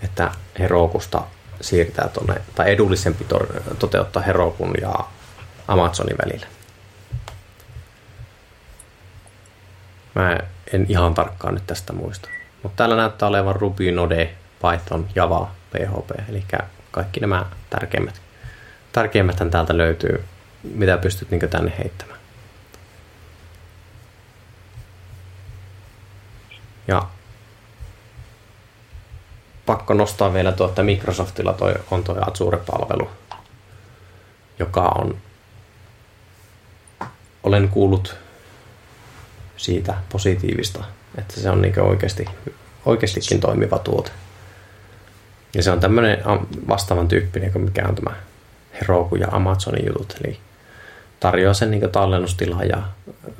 että 0.04 0.32
Herokusta 0.60 1.24
siirtää 1.62 2.08
tuonne, 2.08 2.41
tai 2.56 2.72
edullisempi 2.72 3.24
to, 3.24 3.39
toteuttaa 3.80 4.24
Herokun 4.24 4.74
ja 4.82 4.93
Amazonin 5.68 6.18
välillä. 6.26 6.47
Mä 10.16 10.38
en 10.74 10.86
ihan 10.89 11.14
tarkkaan 11.14 11.54
nyt 11.54 11.68
tästä 11.68 11.93
muista. 11.93 12.30
Mutta 12.64 12.76
täällä 12.76 12.95
näyttää 12.95 13.30
olevan 13.30 13.56
Ruby, 13.56 13.91
Node, 13.91 14.34
Python, 14.62 15.08
Java, 15.16 15.51
PHP, 15.72 16.30
eli 16.30 16.43
kaikki 16.91 17.20
nämä 17.20 17.45
tärkeimmät. 17.70 18.22
Tärkeimmät 18.91 19.38
täältä 19.51 19.78
löytyy 19.78 20.24
mitä 20.64 20.97
pystyt 20.97 21.32
niin 21.32 21.49
tänne 21.49 21.74
heittämään. 21.78 22.20
Ja 26.88 27.07
pakko 29.66 29.93
nostaa 29.93 30.34
vielä 30.34 30.51
tuo, 30.51 30.68
että 30.68 30.84
Microsoftilla 30.84 31.53
toi, 31.53 31.74
on 31.91 32.03
tuo 32.03 32.16
Azure-palvelu, 32.22 33.09
joka 34.59 34.82
on, 34.82 35.18
olen 37.43 37.70
kuullut 37.70 38.16
siitä 39.57 39.93
positiivista, 40.11 40.84
että 41.18 41.41
se 41.41 41.49
on 41.49 41.61
niin 41.61 41.80
oikeasti, 41.80 42.26
oikeastikin 42.86 43.39
toimiva 43.39 43.80
tuote. 43.80 44.11
Ja 45.53 45.64
se 45.64 45.72
on 45.72 45.80
tämmöinen 45.80 46.24
vastaavan 46.68 47.07
tyyppinen 47.07 47.51
kuin 47.51 47.66
mikä 47.66 47.88
on 47.88 47.95
tämä 47.95 48.16
Heroku 48.74 49.16
ja 49.16 49.28
Amazonin 49.32 49.86
jutut, 49.88 50.16
eli 50.24 50.39
tarjoaa 51.24 51.53
sen 51.53 51.71
niin 51.71 51.91
tallennustila 51.91 52.63
ja 52.63 52.84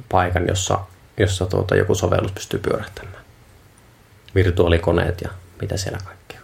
paikan, 0.10 0.48
jossa, 0.48 0.80
jossa 1.18 1.46
tuota, 1.46 1.76
joku 1.76 1.96
sovellus 1.96 2.32
pystyy 2.32 2.60
pyörähtämään. 2.60 3.24
Virtuaalikoneet 4.36 5.22
ja 5.22 5.30
mitä 5.62 5.78
siellä 5.78 6.00
kaikkea. 6.06 6.40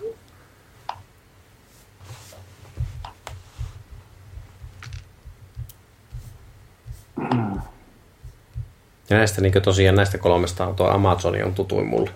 Ja 9.10 9.18
näistä 9.18 9.42
niin 9.42 9.62
tosiaan 9.62 9.96
näistä 9.96 10.18
kolmesta 10.18 10.68
on 10.68 10.76
tuo 10.76 10.88
Amazon 10.88 11.44
on 11.44 11.56
tutuin 11.56 11.88
mulle. 11.88 12.12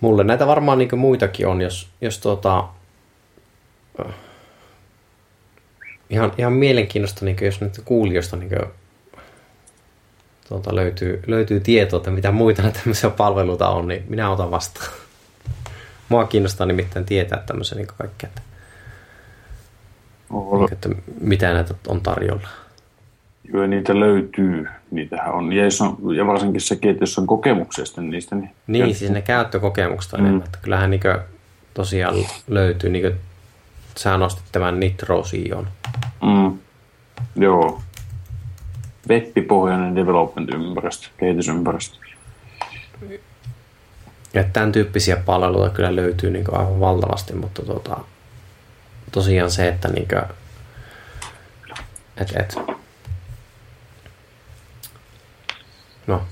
Mulle 0.00 0.24
näitä 0.24 0.46
varmaan 0.46 0.78
niin 0.78 0.98
muitakin 0.98 1.46
on, 1.46 1.60
jos, 1.60 1.88
jos 2.00 2.18
tuota, 2.18 2.68
ihan, 6.10 6.32
ihan 6.38 6.52
mielenkiinnosta, 6.52 7.24
niin 7.24 7.36
jos 7.40 7.60
nyt 7.60 7.80
kuulijoista 7.84 8.36
niin 8.36 8.48
kuin, 8.48 8.70
tuota, 10.48 10.74
löytyy, 10.74 11.22
löytyy 11.26 11.60
tietoa, 11.60 11.96
että 11.96 12.10
mitä 12.10 12.32
muita 12.32 12.62
tämmöisiä 12.82 13.10
palveluita 13.10 13.68
on, 13.68 13.88
niin 13.88 14.04
minä 14.08 14.30
otan 14.30 14.50
vastaan. 14.50 14.86
Mua 16.08 16.24
kiinnostaa 16.24 16.66
nimittäin 16.66 17.04
tietää 17.04 17.42
tämmöisen 17.46 17.78
niin 17.78 17.88
kaikkea, 17.98 18.28
että, 18.28 18.42
niin, 20.30 20.72
että 20.72 20.88
mitä 21.20 21.52
näitä 21.52 21.74
on 21.88 22.00
tarjolla. 22.00 22.48
Joo, 23.52 23.66
niitä 23.66 24.00
löytyy. 24.00 24.68
Niitähän 24.90 25.34
on. 25.34 25.52
Ja, 25.52 25.64
on, 25.80 26.16
ja 26.16 26.26
varsinkin 26.26 26.60
sekin, 26.60 26.90
että 26.90 27.02
jos 27.02 27.18
on 27.18 27.26
kokemuksesta 27.26 28.00
niin 28.00 28.10
niistä. 28.10 28.36
Niin, 28.36 28.50
niin 28.66 28.94
siis 28.94 29.10
ne 29.10 29.22
käyttökokemukset 29.22 30.20
mm. 30.20 30.36
Että 30.36 30.58
kyllähän 30.62 30.90
niin 30.90 31.00
tosiaan 31.74 32.14
löytyy, 32.48 32.90
niin 32.90 33.02
kuin, 33.02 33.14
sä 33.96 34.18
nostit 34.18 34.44
tämän 34.52 34.80
Nitro 34.80 35.24
Sion. 35.24 35.68
Mm. 36.22 36.58
Joo. 37.36 37.82
Web-pohjainen 39.08 39.96
development-ympäristö, 39.96 41.08
kehitysympäristö. 41.16 41.98
Ja 44.34 44.44
tämän 44.44 44.72
tyyppisiä 44.72 45.16
palveluita 45.16 45.74
kyllä 45.74 45.96
löytyy 45.96 46.30
niin 46.30 46.44
aivan 46.52 46.80
valtavasti, 46.80 47.34
mutta 47.34 47.62
tota, 47.62 47.96
tosiaan 49.12 49.50
se, 49.50 49.68
että 49.68 49.88
niin 49.88 50.08
kuin, 50.08 50.22
et, 52.16 52.36
et, 52.36 52.56
no, 56.06 56.22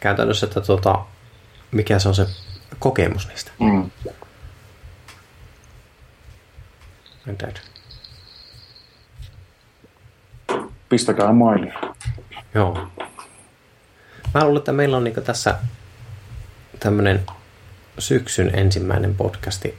käytännössä, 0.00 0.46
että 0.46 0.60
tota, 0.60 1.04
mikä 1.70 1.98
se 1.98 2.08
on 2.08 2.14
se 2.14 2.26
kokemus 2.78 3.28
niistä. 3.28 3.50
Mm. 3.60 3.90
Pistäkää 10.88 11.32
maili. 11.32 11.72
Joo. 12.54 12.88
Mä 14.34 14.44
luulen, 14.44 14.58
että 14.58 14.72
meillä 14.72 14.96
on 14.96 15.04
niin 15.04 15.14
tässä 15.24 15.54
tämmöinen 16.80 17.20
syksyn 17.98 18.50
ensimmäinen 18.54 19.14
podcasti 19.14 19.74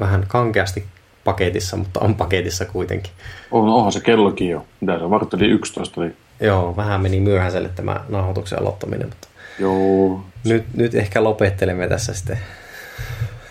vähän 0.00 0.24
kankeasti 0.28 0.86
paketissa, 1.24 1.76
mutta 1.76 2.00
on 2.00 2.14
paketissa 2.14 2.64
kuitenkin. 2.64 3.12
On, 3.50 3.68
onhan 3.68 3.92
se 3.92 4.00
kellokin 4.00 4.50
jo. 4.50 4.66
Mitä 4.80 4.98
se 4.98 5.10
vartteli 5.10 5.46
11 5.46 6.00
oli. 6.00 6.16
Joo, 6.40 6.76
vähän 6.76 7.00
meni 7.00 7.20
myöhäiselle 7.20 7.68
tämä 7.68 8.04
nauhoituksen 8.08 8.58
aloittaminen, 8.58 9.08
mutta 9.08 9.28
Joo. 9.58 10.24
Nyt, 10.44 10.64
nyt 10.74 10.94
ehkä 10.94 11.24
lopettelemme 11.24 11.88
tässä 11.88 12.14
sitten 12.14 12.38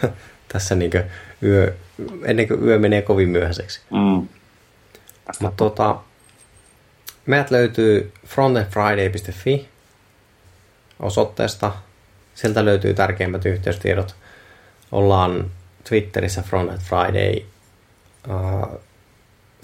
tässä 0.53 0.75
niin 0.75 0.91
yö, 1.43 1.73
ennen 2.25 2.47
kuin 2.47 2.63
yö 2.63 2.79
menee 2.79 3.01
kovin 3.01 3.29
myöhäiseksi. 3.29 3.81
Mm. 3.89 4.27
Mutta 5.39 5.57
tota, 5.57 5.95
meidät 7.25 7.51
löytyy 7.51 8.13
frontendfriday.fi 8.25 9.69
osoitteesta. 10.99 11.71
Sieltä 12.35 12.65
löytyy 12.65 12.93
tärkeimmät 12.93 13.45
yhteystiedot. 13.45 14.15
Ollaan 14.91 15.51
Twitterissä 15.89 16.41
Frontend 16.41 16.79
Friday, 16.79 17.35
uh, 18.27 18.79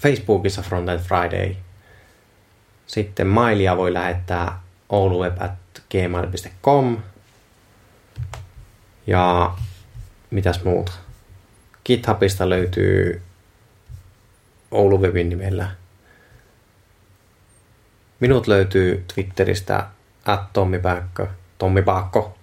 Facebookissa 0.02 0.62
Frontend 0.62 1.00
Friday. 1.00 1.56
Sitten 2.86 3.26
mailia 3.26 3.76
voi 3.76 3.94
lähettää 3.94 4.60
ouluweb.gmail.com 4.88 6.98
ja 9.06 9.54
mitäs 10.30 10.64
muuta. 10.64 10.92
GitHubista 11.84 12.48
löytyy 12.48 13.22
Ouluwebin 14.70 15.28
nimellä. 15.28 15.81
Minut 18.22 18.46
löytyy 18.46 19.04
Twitteristä 19.14 19.86
at 20.26 20.52
Tommi 20.52 20.78
Pääkkö, 20.78 21.26
Tommi 21.58 21.82
Paakko, 21.82 22.34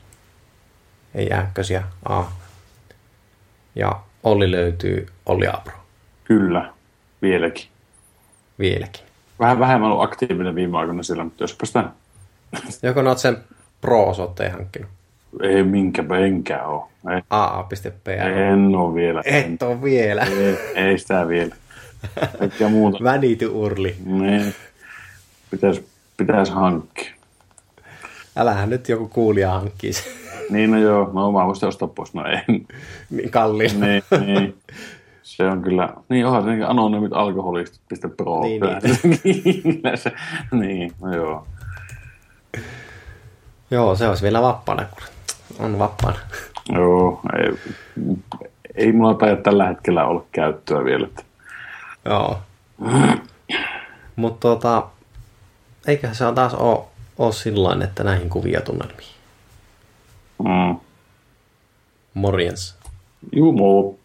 ei 1.15 1.31
ääkkösiä, 1.31 1.83
A. 2.09 2.23
Ja 3.75 3.99
Olli 4.23 4.51
löytyy 4.51 5.07
Olli 5.25 5.47
Apro. 5.47 5.73
Kyllä, 6.23 6.73
vieläkin. 7.21 7.65
Vieläkin. 8.59 9.03
Vähän 9.39 9.59
vähemmän 9.59 9.91
ollut 9.91 10.03
aktiivinen 10.03 10.55
viime 10.55 10.77
aikoina 10.77 11.03
sillä, 11.03 11.23
mutta 11.23 11.43
jos 11.43 11.53
päästään. 11.53 11.93
Joko 12.83 12.99
olet 12.99 13.17
sen 13.17 13.37
pro-osoitteen 13.81 14.51
hankkinut? 14.51 14.89
Ei 15.41 15.63
minkä, 15.63 16.03
enkä 16.25 16.63
ole. 16.63 16.83
aa.pr. 17.29 18.11
En 18.11 18.75
ole 18.75 18.95
vielä. 18.95 19.21
Et 19.25 19.63
ole 19.63 19.81
vielä. 19.81 20.21
Ei, 20.21 20.57
ei 20.75 20.97
sitä 20.97 21.27
vielä. 21.27 21.55
Kaikkea 22.39 22.69
muuta. 22.69 22.97
Urli. 23.53 23.95
Ne. 24.05 24.53
Pitäisi 25.49 25.89
pitäis 26.17 26.49
hankkia. 26.49 27.11
Älähän 28.35 28.69
nyt 28.69 28.89
joku 28.89 29.07
kuulija 29.07 29.51
hankkii 29.51 29.93
sen. 29.93 30.11
Niin, 30.49 30.71
no 30.71 30.79
joo. 30.79 31.09
No 31.13 31.31
mä 31.31 31.45
voisin 31.45 31.67
ostaa 31.67 31.87
pois. 31.87 32.13
No 32.13 32.25
en. 32.25 32.67
Niin 33.09 33.29
kalliin. 33.29 33.79
niin, 33.79 34.03
niin. 34.25 34.57
Se 35.23 35.47
on 35.47 35.61
kyllä, 35.61 35.89
niin 36.09 36.25
onhan 36.25 36.43
se 36.43 36.63
anonyymit 36.65 37.13
alkoholistit.pro. 37.13 38.41
Niin, 38.41 38.61
niin. 39.23 39.81
se, 39.95 40.11
niin, 40.51 40.91
no 41.01 41.15
joo. 41.15 41.47
Joo, 43.71 43.95
se 43.95 44.07
olisi 44.07 44.23
vielä 44.23 44.41
vappana, 44.41 44.85
kun 44.85 45.03
on 45.65 45.79
vappana. 45.79 46.17
Joo, 46.73 47.21
ei, 47.37 47.73
ei 48.75 48.91
mulla 48.91 49.13
taida 49.13 49.35
tällä 49.35 49.67
hetkellä 49.67 50.05
ole 50.05 50.21
käyttöä 50.31 50.83
vielä. 50.83 51.07
Joo. 52.05 52.39
Mutta 54.15 54.47
tota, 54.47 54.87
eiköhän 55.89 56.15
se 56.15 56.25
taas 56.35 56.53
ole, 56.53 56.85
ole 57.17 57.33
sillä 57.33 57.83
että 57.83 58.03
näihin 58.03 58.29
kuvia 58.29 58.61
tunnelmiin. 58.61 59.09
Mm. 60.43 60.79
Morjens. 62.13 62.75
Juu, 63.31 63.98